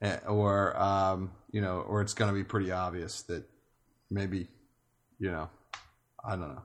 [0.00, 3.44] eh, or um you know or it's going to be pretty obvious that
[4.10, 4.48] maybe
[5.18, 5.50] you know
[6.24, 6.62] I don't know.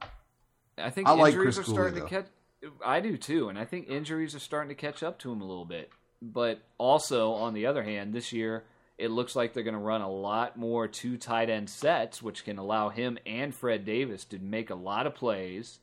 [0.77, 2.71] I think I like injuries Chris are starting Cooley, to catch.
[2.85, 5.45] I do too, and I think injuries are starting to catch up to him a
[5.45, 5.91] little bit.
[6.21, 8.63] But also, on the other hand, this year
[8.97, 12.43] it looks like they're going to run a lot more two tight end sets, which
[12.43, 15.79] can allow him and Fred Davis to make a lot of plays.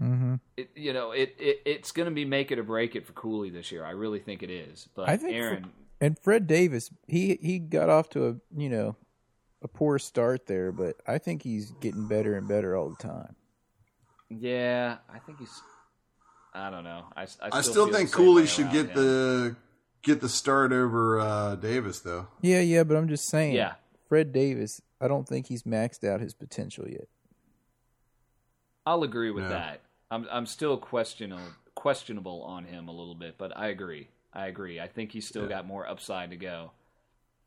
[0.00, 0.34] Mm-hmm.
[0.56, 3.12] It, you know, it, it it's going to be make it or break it for
[3.12, 3.84] Cooley this year.
[3.84, 4.88] I really think it is.
[4.94, 8.68] But I think Fre- Aaron, And Fred Davis, he he got off to a you
[8.68, 8.96] know
[9.62, 13.36] a poor start there, but I think he's getting better and better all the time.
[14.28, 15.62] yeah, I think he's.
[16.52, 17.04] I don't know.
[17.14, 18.94] I, I still, I still think Cooley should get him.
[18.94, 19.56] the
[20.06, 22.28] get the start over uh Davis though.
[22.40, 23.54] Yeah, yeah, but I'm just saying.
[23.54, 23.74] Yeah.
[24.08, 27.08] Fred Davis, I don't think he's maxed out his potential yet.
[28.86, 29.50] I'll agree with Yeah.
[29.50, 29.80] that.
[30.10, 31.42] I'm I'm still questionable
[31.74, 34.08] questionable on him a little bit, but I agree.
[34.32, 34.80] I agree.
[34.80, 35.48] I think he's still Yeah.
[35.50, 36.70] got more upside to go.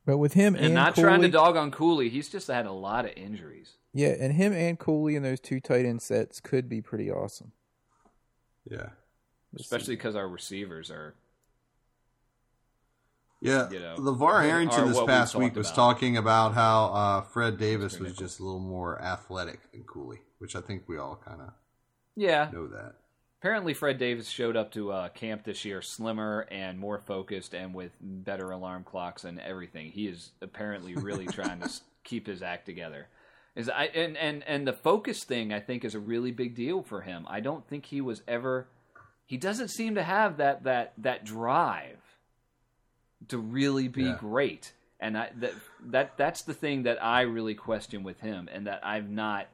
[0.05, 2.65] But with him And, and, not Cooley, trying to dog on Cooley, he's just had
[2.65, 3.73] a lot of injuries.
[3.93, 7.51] yeah, and him and Cooley in those two tight end sets could be pretty awesome.
[8.69, 8.89] Yeah.
[9.59, 11.15] Especially because our receivers are
[13.41, 15.75] Yeah, you know, LaVar are Arrington this what we past week was about.
[15.75, 20.55] talking about how uh, Fred Davis was just a little more athletic than Cooley, which
[20.55, 21.53] I think we all kind of
[22.15, 22.49] Yeah.
[22.51, 22.95] know that.
[23.41, 27.73] Apparently Fred Davis showed up to uh, camp this year slimmer and more focused and
[27.73, 29.91] with better alarm clocks and everything.
[29.91, 31.69] He is apparently really trying to
[32.03, 33.07] keep his act together.
[33.55, 36.83] Is I and, and and the focus thing I think is a really big deal
[36.83, 37.25] for him.
[37.29, 38.67] I don't think he was ever
[39.25, 41.98] he doesn't seem to have that that that drive
[43.27, 44.17] to really be Yeah.
[44.19, 44.73] great.
[44.99, 45.53] And I, that
[45.87, 49.47] that that's the thing that I really question with him, and that I've not.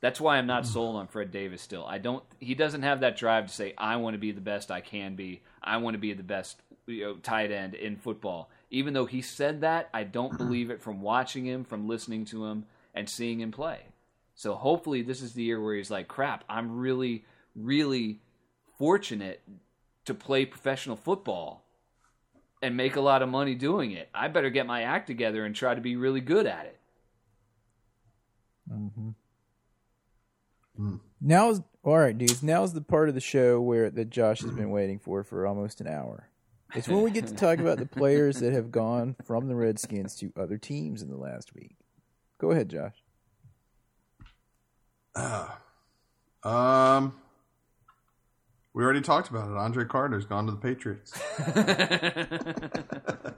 [0.00, 0.66] That's why I'm not mm.
[0.66, 1.84] sold on Fred Davis still.
[1.84, 2.24] I don't.
[2.38, 5.16] He doesn't have that drive to say, "I want to be the best I can
[5.16, 5.42] be.
[5.62, 9.22] I want to be the best you know, tight end in football." Even though he
[9.22, 10.36] said that, I don't mm-hmm.
[10.38, 13.80] believe it from watching him, from listening to him, and seeing him play.
[14.36, 17.24] So hopefully, this is the year where he's like, "Crap, I'm really,
[17.56, 18.20] really
[18.78, 19.42] fortunate
[20.04, 21.64] to play professional football
[22.62, 24.08] and make a lot of money doing it.
[24.14, 26.78] I better get my act together and try to be really good at it."
[28.70, 29.10] Mm-hmm.
[30.76, 30.96] Hmm.
[31.20, 32.42] Now's all right, dudes.
[32.42, 35.80] Now's the part of the show where that Josh has been waiting for for almost
[35.80, 36.28] an hour.
[36.74, 40.16] It's when we get to talk about the players that have gone from the Redskins
[40.16, 41.76] to other teams in the last week.
[42.38, 42.94] Go ahead, Josh.
[45.14, 45.58] Ah.
[46.42, 47.14] Um,
[48.74, 49.56] we already talked about it.
[49.56, 51.12] Andre Carter's gone to the Patriots.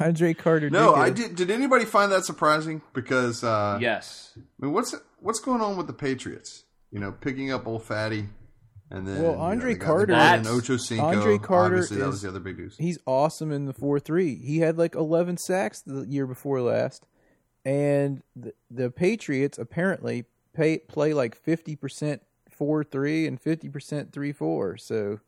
[0.00, 0.70] Andre Carter.
[0.70, 1.14] No, did I go.
[1.14, 1.36] did.
[1.36, 2.80] Did anybody find that surprising?
[2.94, 4.32] Because uh, yes.
[4.36, 6.64] I mean, what's what's going on with the Patriots?
[6.90, 8.28] You know, picking up old fatty,
[8.90, 11.04] and then Well, you know, Andre they got- they Carter- brought in Ocho Cinco.
[11.04, 12.76] Andre Carter Obviously, that is- was the other big news.
[12.78, 14.36] He's awesome in the four three.
[14.36, 17.06] He had like eleven sacks the year before last,
[17.66, 22.22] and the, the Patriots apparently pay play like fifty percent
[22.54, 24.76] four three and fifty percent three four.
[24.76, 25.20] So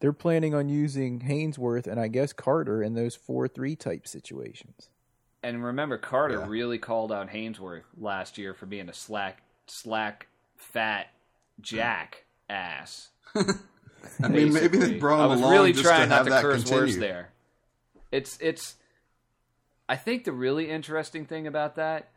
[0.00, 4.88] they're planning on using Haynesworth and I guess Carter in those four three type situations.
[5.42, 6.46] And remember, Carter Yeah.
[6.48, 10.26] really called out Haynesworth last year for being a slack, slack,
[10.56, 11.06] fat
[11.60, 13.08] jack ass.
[14.22, 14.98] I mean, maybe they basically.
[14.98, 16.82] brought I him was along really just trying to not have to that curse continue.
[16.82, 17.30] words there.
[18.12, 18.76] It's it's.
[19.88, 22.10] I think the really interesting thing about that.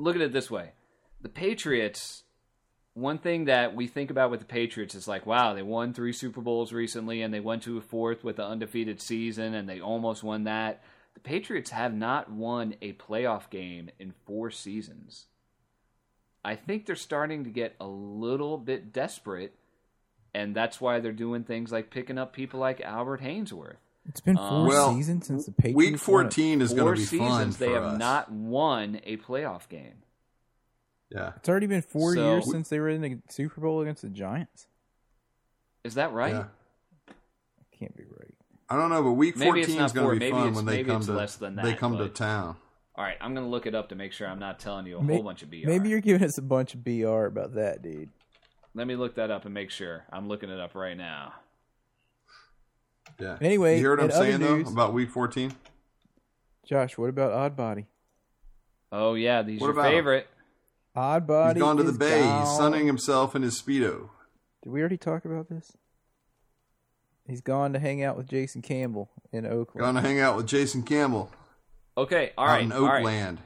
[0.00, 0.72] Look at it this way:
[1.20, 2.24] the Patriots.
[2.94, 6.12] One thing that we think about with the Patriots is like, wow, they won three
[6.12, 9.80] Super Bowls recently, and they went to a fourth with an undefeated season, and they
[9.80, 10.82] almost won that.
[11.14, 15.26] The Patriots have not won a playoff game in four seasons.
[16.44, 19.54] I think they're starting to get a little bit desperate,
[20.34, 23.76] and that's why they're doing things like picking up people like Albert Haynesworth.
[24.10, 27.06] It's been four um, Well, seasons since the Patriots Week fourteen is going to be
[27.06, 27.98] seasons fun they for have us.
[28.00, 30.02] not won a playoff game.
[31.12, 34.02] Yeah, It's already been four So- years since they were in the Super Bowl against
[34.02, 34.66] the Giants.
[35.84, 36.32] Is that right?
[36.34, 37.14] yeah.
[37.78, 38.34] Can't be right.
[38.68, 40.66] I don't know, but week Maybe fourteen is going to be maybe fun it's- when
[40.66, 42.56] they maybe come it's to less than they that, come to town.
[42.96, 44.98] All right, I'm going to look it up to make sure I'm not telling you
[44.98, 45.66] a May- whole bunch of BR.
[45.66, 48.08] Maybe you're giving us a bunch of BR about that, dude.
[48.74, 50.04] Let me look that up and make sure.
[50.12, 51.34] I'm looking it up right now.
[53.20, 53.36] Yeah.
[53.40, 55.52] Anyway, you hear what I'm in other saying though news- about week fourteen?
[56.66, 57.86] Josh, what about Odd Body?
[58.92, 59.92] Oh yeah, these What your about him?
[59.98, 60.26] favorite.
[60.96, 61.54] Odd body.
[61.58, 62.20] He's gone to the bay.
[62.20, 62.40] gone.
[62.46, 64.08] He's sunning himself in his speedo.
[64.62, 65.72] Did we already talk about this?
[67.28, 69.84] He's gone to hang out with Jason Campbell in Oakland.
[69.84, 71.30] Gone to hang out with Jason Campbell
[71.96, 72.96] Okay, all right, in Oakland.
[73.06, 73.38] Oakland.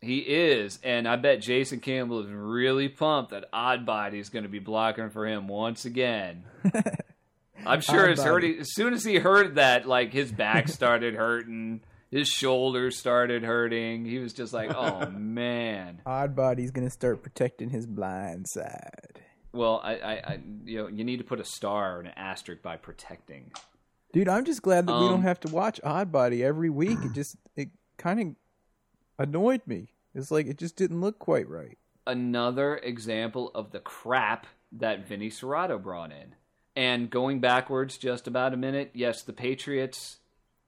[0.00, 4.48] He is, and I bet Jason Campbell is really pumped that Oddbody is going to
[4.48, 6.44] be blocking for him once again.
[7.64, 11.80] I'm sure as, heard, as soon as he heard that, like his back started hurting,
[12.10, 14.04] his shoulders started hurting.
[14.04, 19.20] He was just like, "Oh man." Odd body's gonna start protecting his blind side.
[19.52, 22.62] Well, I, I, I, you know, you need to put a star or an asterisk
[22.62, 23.52] by protecting.
[24.12, 26.98] Dude, I'm just glad that we Um, don't have to watch Odd Body every week.
[27.02, 28.26] It just it kind of
[29.28, 29.88] annoyed me.
[30.14, 31.76] It's like it just didn't look quite right.
[32.06, 36.35] another example of the crap that Vinny Cerrato brought in.
[36.76, 40.18] And going backwards just about a minute, yes, the Patriots,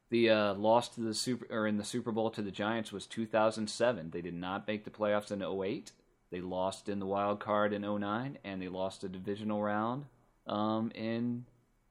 [0.08, 3.06] the uh, loss to the super or in the Super Bowl to the Giants was
[3.06, 4.10] 2007.
[4.10, 5.92] They did not make the playoffs in 08.
[6.30, 10.06] They lost in the wild card in 09, and they lost a divisional round
[10.46, 11.44] um, in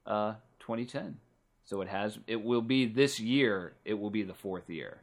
[0.06, 1.20] uh, 2010.
[1.66, 3.74] So it has it will be this year.
[3.86, 5.02] It will be the fourth year.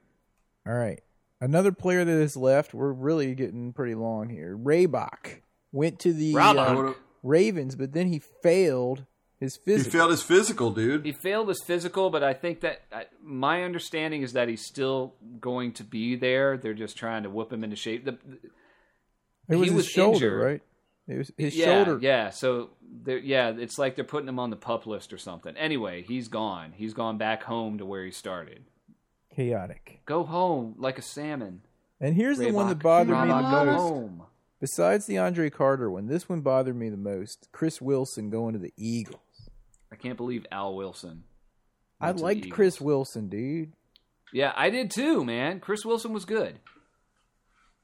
[0.67, 1.03] All right.
[1.41, 4.57] Another player that has left, we're really getting pretty long here.
[4.57, 5.41] Rabach
[5.73, 6.91] went to the Rabach.
[6.91, 6.95] uh,
[7.25, 9.07] Ravens, but then he failed
[9.41, 9.91] his physical.
[9.91, 11.05] He failed his physical, dude.
[11.05, 15.15] He failed his physical, but I think that I, my understanding is that he's still
[15.41, 16.57] going to be there.
[16.57, 18.05] They're just trying to whip him into shape.
[18.05, 18.19] The,
[19.49, 20.45] it was he his was shoulder, injured.
[20.45, 20.63] right?
[21.07, 21.99] It was his yeah, shoulder.
[22.01, 22.31] yeah.
[22.31, 22.71] So
[23.07, 25.55] yeah, it's like they're putting him on the pup list or something.
[25.57, 26.73] Anyway, he's gone.
[26.75, 28.65] He's gone back home to where he started.
[29.35, 30.01] Chaotic.
[30.07, 31.63] Go home like a salmon.
[32.01, 32.83] And here's the one that Rabach.
[32.83, 33.81] bothered me the Rabach, go most.
[33.81, 34.23] home.
[34.65, 37.49] Besides the Andre Carter one, this one bothered me the most.
[37.53, 39.51] Chris Wilson going to the Eagles.
[39.93, 41.25] I can't believe Al Wilson.
[42.01, 43.75] I went to the liked Chris Wilson, dude.
[44.33, 45.61] Yeah, I did too, man.
[45.61, 46.61] Chris Wilson was good.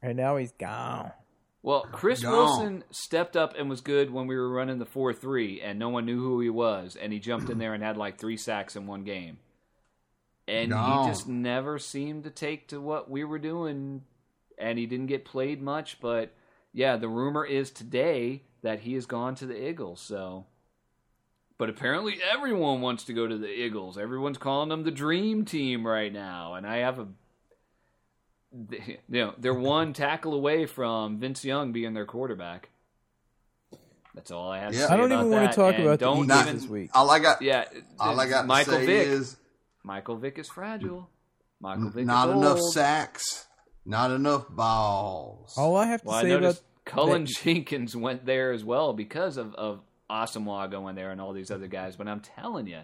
[0.00, 1.12] And now he's gone.
[1.62, 2.32] Well, Chris Gone.
[2.32, 5.90] Wilson stepped up and was good when we were running the 4 3, and no
[5.90, 8.74] one knew who he was, and he jumped in there and had like three sacks
[8.74, 9.36] in one game.
[10.48, 11.04] And Gone.
[11.04, 14.00] he just never seemed to take to what we were doing,
[14.56, 16.00] and he didn't get played much.
[16.00, 16.32] But
[16.72, 20.46] yeah, the rumor is today that he has gone to the Eagles, so.
[21.58, 23.98] But apparently, everyone wants to go to the Eagles.
[23.98, 27.08] Everyone's calling them the dream team right now, and I have a
[28.74, 32.70] you know, they're one tackle away from Vince Young being their quarterback.
[34.14, 34.86] That's all I have to Yeah.
[34.88, 36.66] say I don't about even wanna talk And about the don't Eagles Not- even, this
[36.68, 36.90] week.
[36.94, 37.64] All I got, Yeah,
[38.00, 39.06] all I got Michael to say Vick.
[39.08, 39.36] is
[39.84, 41.08] Michael Vick is fragile.
[41.60, 42.72] Michael Vick not is enough old.
[42.72, 43.46] sacks,
[43.84, 45.54] not enough balls.
[45.56, 48.64] All I have to Well, I say about noticed Cullen that- Jenkins went there as
[48.64, 51.96] well because of of Asomugha going there and all these other guys.
[51.96, 52.80] But I'm telling you,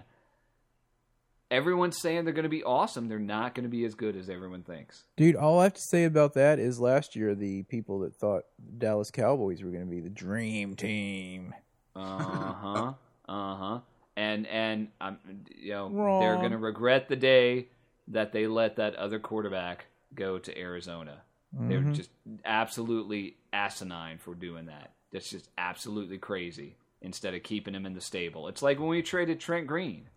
[1.50, 3.08] everyone's saying they're going to be awesome.
[3.08, 5.04] They're not going to be as good as everyone thinks.
[5.16, 8.44] Dude, all I have to say about that is last year the people that thought
[8.78, 11.54] Dallas Cowboys were going to be the dream team.
[11.94, 12.18] Uh
[12.52, 12.92] huh.
[13.28, 13.80] Uh huh.
[14.16, 15.18] And and um,
[15.52, 16.20] you know Wrong.
[16.20, 17.66] they're going to regret the day
[18.06, 19.86] that they let that other quarterback
[20.16, 21.22] go to Arizona.
[21.52, 21.92] They're Mm-hmm.
[21.92, 22.10] just
[22.44, 24.92] absolutely asinine for doing that.
[25.12, 26.76] That's just absolutely crazy.
[27.00, 30.08] Instead of keeping him in the stable, it's like when we traded Trent Green.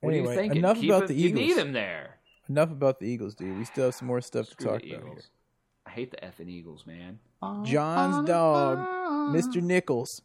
[0.00, 0.58] What Anyway, are you thinking?
[0.58, 1.46] enough Keep about him- the You Eagles.
[1.46, 2.18] need him there.
[2.48, 3.56] Enough about the Eagles, dude.
[3.56, 5.30] We still have some more stuff to talk about Eagles.
[5.86, 7.20] I hate the effing Eagles, man.
[7.64, 8.78] John's dog,
[9.34, 9.62] Mr.
[9.62, 10.22] Nichols.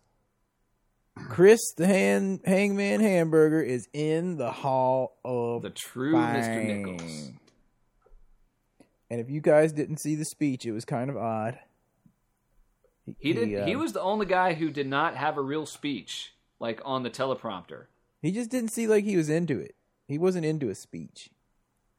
[1.30, 6.64] Chris the hand, Hangman Hanburger is in the Hall of The true Mr.
[6.66, 7.32] Nichols.
[9.10, 11.60] And if you guys didn't see the speech, it was kind of odd.
[13.20, 13.62] He did.
[13.62, 17.04] uh, he was the only guy who did not have a real speech, like on
[17.04, 17.86] the teleprompter.
[18.22, 19.76] He just didn't see like he was into it.
[20.08, 21.30] He wasn't into a speech.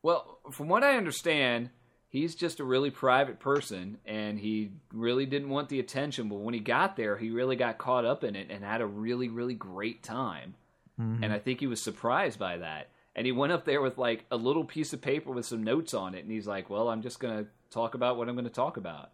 [0.02, 1.70] Well, from what I understand,
[2.09, 6.28] he's just a really private person, and he really didn't want the attention.
[6.28, 8.86] But when he got there, he really got caught up in it and had a
[8.86, 10.54] really, really great time.
[11.00, 12.88] And I think he was surprised by that.
[13.19, 15.93] And he went up there with like a little piece of paper with some notes
[15.93, 18.77] on it, and he's like, "Well, I'm just gonna talk about what I'm gonna talk
[18.77, 19.11] about."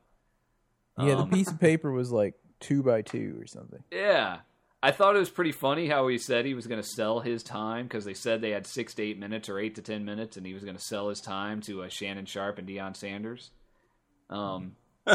[0.99, 3.83] Yeah, Um, the piece of paper was like two by two or something.
[3.91, 4.41] Yeah.
[4.83, 7.43] I thought it was pretty funny how he said he was going to sell his
[7.43, 10.37] time because they said they had six to eight minutes or eight to ten minutes,
[10.37, 13.51] and he was going to sell his time to uh, Shannon Sharpe and Deion Sanders.
[14.29, 14.77] Um,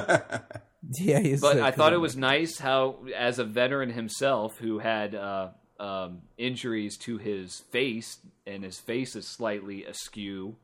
[0.94, 5.14] Yeah, he but I thought it was nice how, as a veteran himself who had
[5.14, 10.56] uh, um, injuries to his face, and his face is slightly askew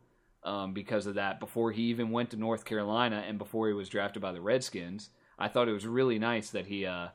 [0.43, 3.89] um, because of that, before he even went to North Carolina and before he was
[3.89, 5.09] drafted by the Redskins,
[5.39, 7.07] I thought it was really nice that he uh,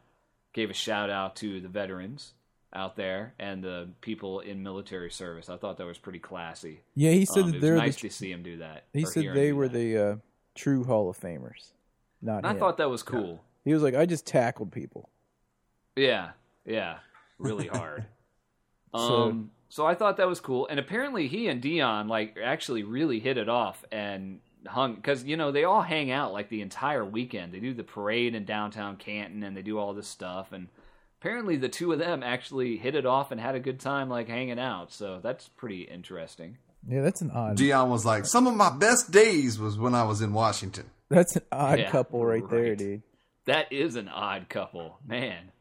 [0.52, 2.32] gave a shout out to the veterans
[2.72, 5.48] out there and the people in military service.
[5.48, 6.80] I thought that was pretty classy.
[6.94, 8.84] Yeah, he said Um, that it was they're nice the, to see him do that.
[8.92, 9.74] he said they were that.
[9.78, 10.16] the uh,
[10.54, 11.72] true Hall of Famers.
[12.22, 13.40] Not I thought that was cool.
[13.64, 15.08] he was like, I just tackled people.
[15.96, 16.30] Yeah,
[16.64, 16.98] yeah,
[17.40, 18.06] really hard.
[18.94, 22.82] So- um, so I thought that was cool, and apparently he and Deion like actually
[22.82, 26.60] really hit it off and hung because you know they all hang out like the
[26.60, 27.52] entire weekend.
[27.54, 30.66] They do the parade in downtown Canton, and they do all this stuff, and
[31.20, 34.26] apparently the two of them actually hit it off and had a good time like
[34.26, 34.92] hanging out.
[34.92, 36.58] So that's pretty interesting.
[36.88, 37.56] Yeah, that's an odd.
[37.56, 41.36] Deion was like, "Some of my best days was when I was in Washington." That's
[41.36, 43.02] an odd Yeah, couple right, there, dude.
[43.44, 45.52] That is an odd couple, man.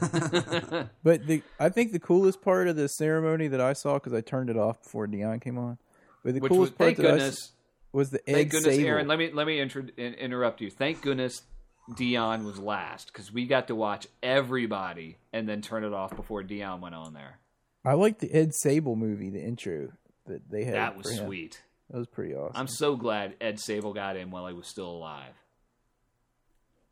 [1.02, 4.20] But the I think the coolest part of the ceremony that I saw because I
[4.20, 5.78] turned it off before Deion came on.
[6.24, 7.52] But the Which was coolest part thank that I goodness.
[7.92, 8.84] was the Ed Thank goodness, Sabol.
[8.84, 9.08] Aaron.
[9.08, 10.70] Let me let me intro, in, interrupt you.
[10.70, 11.42] Thank goodness
[11.90, 16.42] Deion was last because we got to watch everybody and then turn it off before
[16.42, 17.38] Deion went on there.
[17.84, 19.92] I like the Ed Sabol movie, the intro
[20.26, 20.74] that they had.
[20.74, 21.62] That was sweet.
[21.90, 22.60] That was pretty awesome.
[22.60, 25.32] I'm so glad Ed Sabol got in while he was still alive.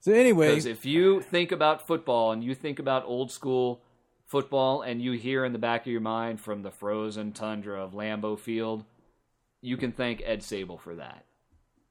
[0.07, 3.83] So anyway, Because if you think about football and you think about old school
[4.25, 7.93] football and you hear in the back of your mind from the frozen tundra of
[7.93, 8.85] Lambeau Field,
[9.63, 11.25] you can thank Ed Sabol for that.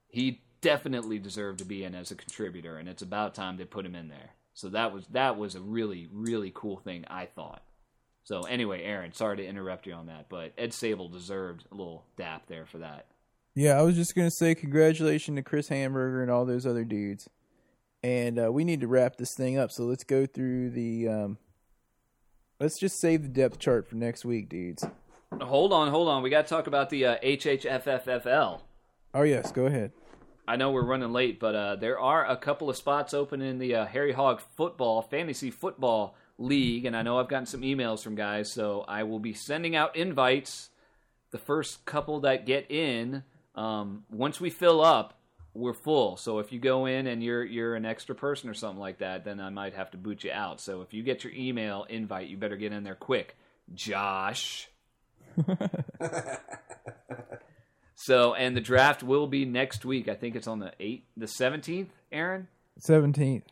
[0.08, 3.86] He definitely deserved to be in as a contributor, and it's about time they put
[3.86, 4.30] him in there.
[4.54, 7.64] So that was that was a really really cool thing I thought.
[8.24, 12.06] So anyway, Aaron, sorry to interrupt you on that, but Ed Sabol deserved a little
[12.16, 13.08] dap there for that.
[13.56, 17.28] yeah, I was just gonna say congratulations to Chris Hanburger and all those other dudes.
[18.06, 21.08] And uh, we need to wrap this thing up, so let's go through the.
[21.08, 21.38] Um,
[22.60, 24.86] let's just save the depth chart for next week, dudes.
[25.42, 26.22] Hold on, hold on.
[26.22, 28.62] We got to talk about the uh, HHFFFL.
[29.16, 29.92] Oh yes, go ahead.
[30.48, 33.58] I know we're running late, but uh, there are a couple of spots open in
[33.58, 38.04] the uh, Harry Hog Football Fantasy Football League, and I know I've gotten some emails
[38.04, 40.70] from guys, so I will be sending out invites.
[41.32, 43.24] The first couple that get in,
[43.56, 45.15] um, once we fill up,
[45.56, 46.18] we're full.
[46.18, 49.26] So if you go in and you're you're an extra person or something like that,
[49.26, 50.62] then I might have to boot you out.
[50.62, 53.36] So if you get your email invite, you better get in there quick,
[53.74, 54.70] Josh.
[57.96, 60.08] So, and the draft will be next week.
[60.08, 61.90] I think it's on the eighth, the seventeenth.
[62.12, 62.48] Aaron.
[62.78, 63.46] Seventeenth.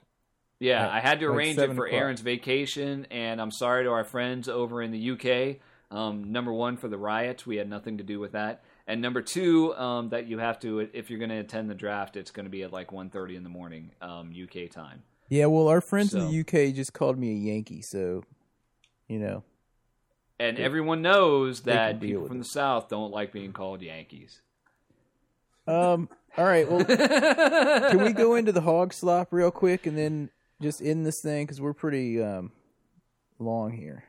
[0.60, 2.00] Yeah, At- I had to like arrange it for o'clock.
[2.00, 5.58] Aaron's vacation, and I'm sorry to our friends over in the UK.
[5.98, 8.64] Um, number one, for the riots, we had nothing to do with that.
[8.86, 12.18] And number two, um, that you have to, if you're going to attend the draft,
[12.18, 15.04] it's going to be at like 1.30 in the morning um, UK time.
[15.30, 18.24] Yeah, well, our friends in the UK just called me a Yankee, so
[19.08, 19.44] you know.
[20.40, 22.40] And everyone knows that people from it.
[22.40, 24.42] the South don't like being called Yankees.
[25.66, 26.10] Um.
[26.38, 26.70] All right.
[26.70, 26.84] Well,
[27.90, 30.30] can we go into the hog slop real quick and then
[30.62, 32.52] just end this thing because we're pretty um
[33.40, 34.04] long here.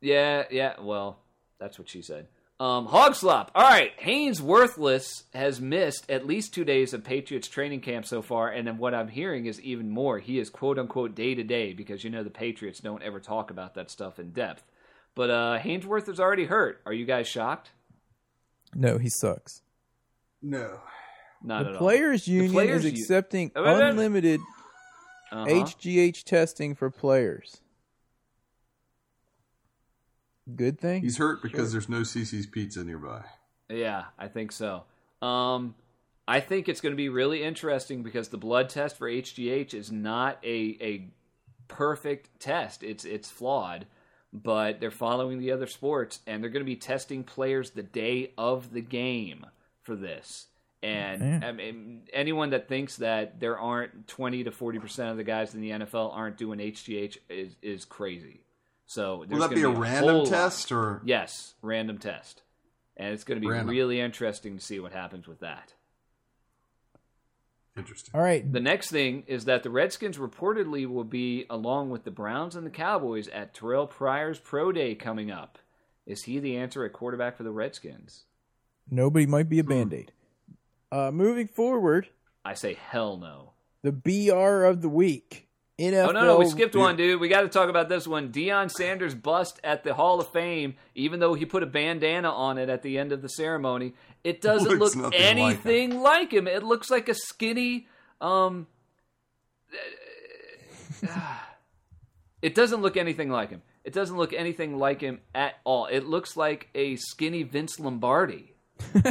[0.00, 0.74] Yeah, yeah.
[0.80, 1.18] Well,
[1.58, 2.28] that's what she said.
[2.60, 3.52] Um, hog slop.
[3.54, 8.20] All right, Haynes Worthless has missed at least two days of Patriots training camp so
[8.20, 10.18] far, and then what I'm hearing is even more.
[10.18, 13.52] He is quote unquote day to day because you know the Patriots don't ever talk
[13.52, 14.64] about that stuff in depth.
[15.14, 16.80] But uh, Haynesworth is already hurt.
[16.84, 17.70] Are you guys shocked?
[18.74, 19.62] No, he sucks.
[20.42, 20.80] No.
[21.42, 23.82] Not the at players' The union players' is accepting wait, wait, wait.
[23.82, 24.40] unlimited.
[25.30, 25.46] Uh-huh.
[25.46, 27.60] HGH testing for players.
[30.54, 31.02] Good thing.
[31.02, 33.22] He's hurt because there's no Cici's Pizza nearby.
[33.68, 34.84] Yeah, I think so.
[35.20, 35.74] Um,
[36.26, 39.92] I think it's going to be really interesting because the blood test for HGH is
[39.92, 41.08] not a a
[41.68, 42.82] perfect test.
[42.82, 43.86] It's it's flawed,
[44.32, 48.32] but they're following the other sports and they're going to be testing players the day
[48.38, 49.46] of the game
[49.82, 50.46] for this.
[50.82, 55.24] And I mean, anyone that thinks that there aren't 20 to 40 percent of the
[55.24, 58.40] guys in the NFL aren't doing HGH is is crazy.
[58.88, 61.00] So Will that be a gonna random whole lot- test or?
[61.04, 62.42] Yes, random test.
[62.96, 63.68] And it's going to be Random.
[63.68, 65.74] really interesting to see what happens with that.
[67.76, 68.10] Interesting.
[68.14, 68.50] All right.
[68.50, 72.66] The next thing is that the Redskins reportedly will be along with the Browns and
[72.66, 75.58] the Cowboys at Terrelle Pryor's Pro Day coming up.
[76.06, 78.24] Is he the answer at quarterback for the Redskins?
[78.90, 79.50] Nobody might Hmm.
[79.50, 80.12] be a band aid.
[80.90, 82.08] Uh, moving forward,
[82.44, 83.52] I say hell no.
[83.82, 85.47] the BR of the week.
[85.78, 86.08] NFL.
[86.08, 87.20] Oh no, no, we skipped one, dude.
[87.20, 88.32] We got to talk about this one.
[88.32, 92.58] Deion Sanders bust at the Hall of Fame, even though he put a bandana on
[92.58, 93.94] it at the end of the ceremony.
[94.24, 95.38] It doesn't Looks look nothing like him.
[95.38, 96.46] anything like him.
[96.48, 97.86] It looks like a skinny.
[98.20, 98.66] Um,
[102.42, 103.62] it doesn't look anything like him.
[103.84, 105.86] It doesn't look anything like him at all.
[105.86, 108.54] It looks like a skinny Vince Lombardi.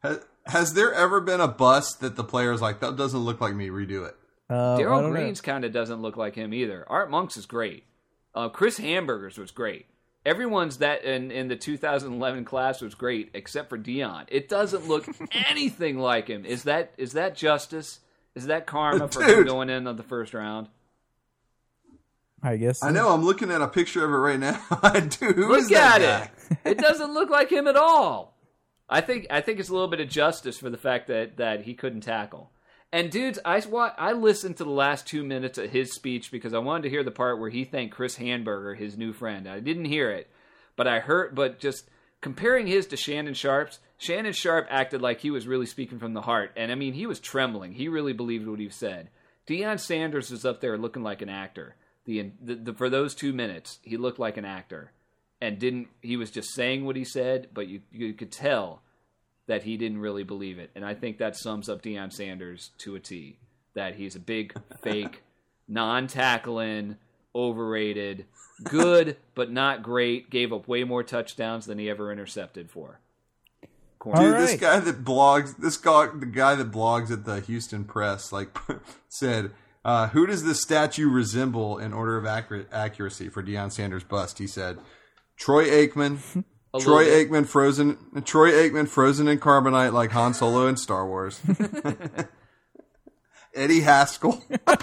[0.00, 3.52] Has, has there ever been a bust that the player's like, that doesn't look like
[3.56, 4.16] me, redo it?
[4.50, 5.10] Uh, Darrell.
[5.10, 6.84] Green's kind of doesn't look like him either.
[6.88, 7.84] Art Monks is great.
[8.34, 9.86] Uh, Chris Hanburgers was great.
[10.24, 14.24] Everyone's that in, in the 2011 class was great except for Deion.
[14.28, 15.06] It doesn't look
[15.48, 16.44] anything like him.
[16.44, 18.00] Is that is that justice?
[18.34, 20.68] Is that karma for him going in on the first round?
[22.42, 22.82] I guess.
[22.84, 23.08] I know.
[23.12, 24.60] I'm looking at a picture of it right now.
[25.00, 26.58] Dude, who is Look that at guy?
[26.64, 26.72] it.
[26.72, 28.36] It doesn't look like him at all.
[28.88, 31.62] I think I think it's a little bit of justice for the fact that that
[31.62, 32.50] he couldn't tackle.
[32.92, 33.62] And dudes, I
[33.98, 37.04] I listened to the last two minutes of his speech because I wanted to hear
[37.04, 39.48] the part where he thanked Chris Hanburger, his new friend.
[39.48, 40.30] I didn't hear it,
[40.74, 41.34] but I heard.
[41.34, 41.88] But just
[42.22, 46.22] comparing his to Shannon Sharpe's, Shannon Sharpe acted like he was really speaking from the
[46.22, 47.72] heart, and I mean he was trembling.
[47.72, 49.10] He really believed what he said.
[49.46, 51.76] Deion Sanders was up there looking like an actor.
[52.04, 54.92] The, the, the for those two minutes, he looked like an actor
[55.40, 58.82] and didn't he was just saying what he said, but you you could tell
[59.48, 60.70] that he didn't really believe it.
[60.76, 63.38] And I think that sums up Deion Sanders to a T.
[63.74, 65.22] That he's a big fake,
[65.66, 66.96] non tackling,
[67.34, 68.26] overrated,
[68.62, 73.00] good but not great, gave up way more touchdowns than he ever intercepted for.
[73.98, 74.20] Corner.
[74.20, 77.84] Dude, All this guy that blogs, this guy, the guy that blogs at the Houston
[77.84, 78.56] Press, like
[79.08, 79.50] said,
[79.84, 84.38] uh, "Who does this statue resemble in order of accurate accuracy for Deion Sanders' bust?"
[84.38, 84.78] He said,
[85.36, 86.44] "Troy Aikman."
[86.74, 87.04] A Troy.
[87.06, 87.96] Aikman frozen.
[88.24, 91.40] Troy Aikman frozen in carbonite like Han Solo in Star Wars.
[93.54, 94.44] Eddie Haskell,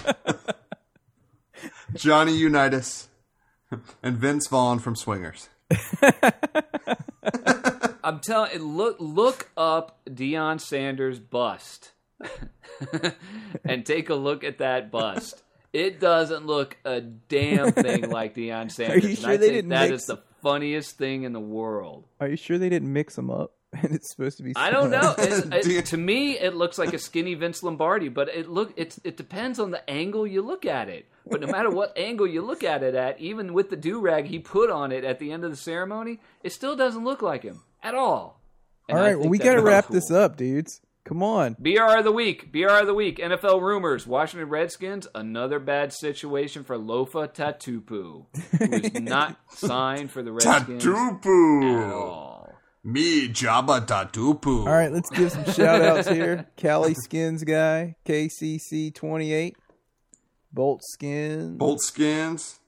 [1.94, 3.08] Johnny Unitas,
[4.04, 5.50] and Vince Vaughn from Swingers.
[8.04, 11.92] I'm telling look look up Deion Sanders bust
[13.64, 15.42] and take a look at that bust.
[15.72, 19.06] It doesn't look a damn thing like Deion Sanders.
[19.06, 22.06] Are you sure they didn't that mix- is the funniest thing in the world.
[22.20, 23.52] Are you sure they didn't mix them up?
[23.84, 24.54] And it's supposed to be.
[24.56, 25.14] I don't know.
[25.18, 29.02] It, it- to me, it looks like a skinny Vince Lombardi, but it look it's
[29.04, 31.08] it depends on the angle you look at it.
[31.30, 34.28] But no matter what angle you look at it at, even with the do rag
[34.28, 37.44] he put on it at the end of the ceremony, it still doesn't look like
[37.44, 38.40] him at all.
[38.88, 39.96] And All I right, well, we got to wrap cool.
[39.96, 40.80] this up, dudes.
[41.06, 41.56] Come on.
[41.60, 46.64] BR of the week, BR of the week, NFL rumors, Washington Redskins, another bad situation
[46.64, 48.26] for Lofa Tatupu,
[48.58, 51.94] who is not signed for the Redskins at Tatupu.
[51.94, 52.54] all.
[52.84, 54.60] Me, Jabba Tatupu.
[54.66, 56.48] All right, let's give some shout outs here.
[56.58, 59.54] Cali Skins guy, KCC28.
[60.52, 61.58] Bolt Skins.
[61.58, 62.60] Bolt skins.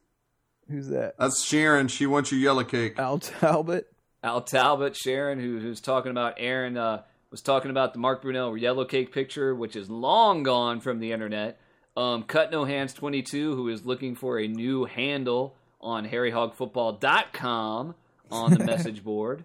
[0.70, 1.16] Who's that?
[1.18, 1.88] That's Sharon.
[1.88, 3.00] She wants your yellow cake.
[3.00, 3.88] Al Talbot.
[4.24, 8.60] Al Talbot, Sharon, who, who's talking about Aaron, uh, was talking about the Mark Brunell
[8.60, 11.60] yellow cake picture, which is long gone from the internet.
[11.96, 17.96] Um, Cut No Hands 22, who is looking for a new handle on harryhogfootball.com
[18.32, 19.44] on the message board.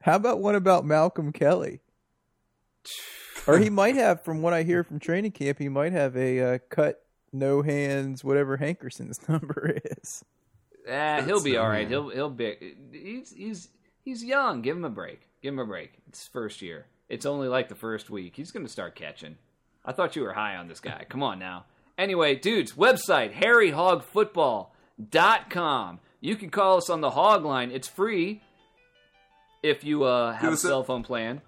[0.00, 1.80] How about one about Malcolm Kelly?
[3.46, 6.40] Or he might have, from what I hear from training camp, he might have a
[6.54, 10.24] uh, cut, no hands, whatever Hankerson's number is.
[10.90, 11.84] Ah, he'll be all right.
[11.84, 11.90] bad.
[11.90, 12.76] He'll he'll be.
[12.92, 13.68] He's he's
[14.02, 14.62] he's young.
[14.62, 15.28] Give him a break.
[15.44, 15.92] Give him a break.
[16.08, 16.86] It's first year.
[17.10, 18.34] It's only like the first week.
[18.34, 19.36] He's going to start catching.
[19.84, 21.04] I thought you were high on this guy.
[21.06, 21.66] Come on now.
[21.98, 26.00] Anyway, dudes, website harryhogfootball.com.
[26.22, 27.70] You can call us on the hog line.
[27.70, 28.40] It's free
[29.62, 31.42] if you uh, have a cell phone plan.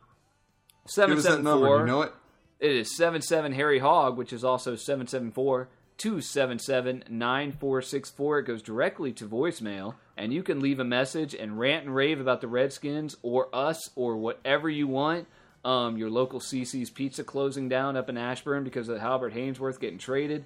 [0.94, 1.66] Give us that number.
[1.66, 2.12] 774 You know it?
[2.61, 8.38] it is 77 Harry Hog, which is also 774 277 9464.
[8.38, 12.20] It goes directly to voicemail, and you can leave a message and rant and rave
[12.20, 15.26] about the Redskins or us or whatever you want.
[15.64, 19.99] Um, your local Cici's Pizza closing down up in Ashburn because of Halbert Haynesworth getting
[19.99, 20.44] traded.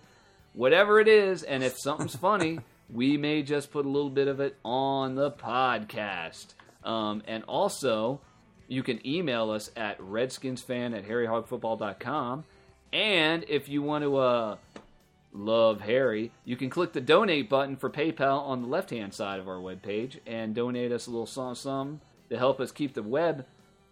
[0.55, 2.61] Whatever it is, and if something's funny,
[2.93, 6.55] we may just put a little bit of it on the podcast.
[6.85, 8.21] Um, and also,
[8.69, 12.45] you can email us at redskinsfan at harryhogfootball.com.
[12.93, 14.57] And if you want to uh,
[15.33, 19.41] love Harry, you can click the donate button for PayPal on the left hand side
[19.41, 23.03] of our webpage and donate us a little something, something to help us keep the
[23.03, 23.45] web,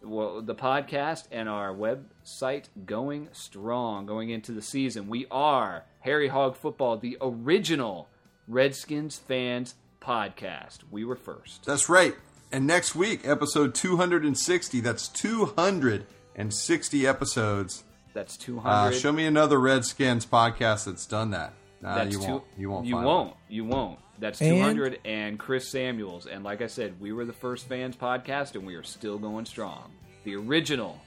[0.03, 5.09] well, the podcast, and our website going strong going into the season.
[5.09, 8.09] We are Harry Hog Football, the original
[8.47, 10.79] Redskins fans podcast.
[10.91, 11.65] We were first.
[11.67, 12.15] That's right.
[12.51, 14.81] And next week, episode 260.
[14.81, 17.85] That's 260 episodes.
[18.19, 18.69] That's 200.
[18.69, 21.53] Uh, show me another Redskins podcast that's done that.
[21.81, 22.45] Nah, That's you two- won't.
[22.57, 22.87] You won't.
[22.87, 23.29] You find won't.
[23.29, 23.37] one.
[23.49, 23.99] You won't.
[24.19, 26.27] That's 200 and Chris Samuels.
[26.27, 29.45] And like I said, we were the first fans podcast, and we are still going
[29.47, 29.93] strong.
[30.25, 31.01] The original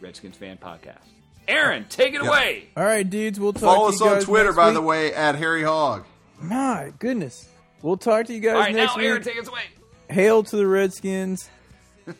[0.00, 1.04] Redskins fan podcast.
[1.46, 2.28] Aaron, take it Yeah.
[2.30, 2.68] away.
[2.76, 3.38] All right, dudes.
[3.38, 4.74] We'll talk Follow to us you on Twitter, by week.
[4.74, 6.04] the way, at Harry Hog.
[6.42, 7.48] My goodness.
[7.82, 9.32] We'll talk to you guys All right, next now Aaron, week.
[9.32, 9.62] take us away.
[10.10, 11.48] Hail to the Redskins.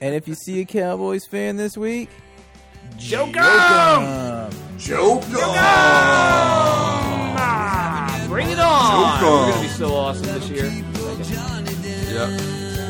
[0.01, 2.09] and if you see a Cowboys fan this week,
[2.99, 3.45] Joke 'em!
[3.45, 5.23] um, Joke.
[7.39, 9.19] Ah, bring it on.
[9.19, 9.23] 'em.
[9.23, 10.67] We're gonna be so awesome this year.
[10.67, 12.29] Yep.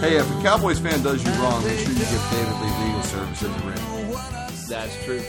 [0.00, 3.02] Hey, if a Cowboys fan does you wrong, make sure you give David Lee legal
[3.02, 3.82] services in the ring.
[4.68, 5.22] That's true.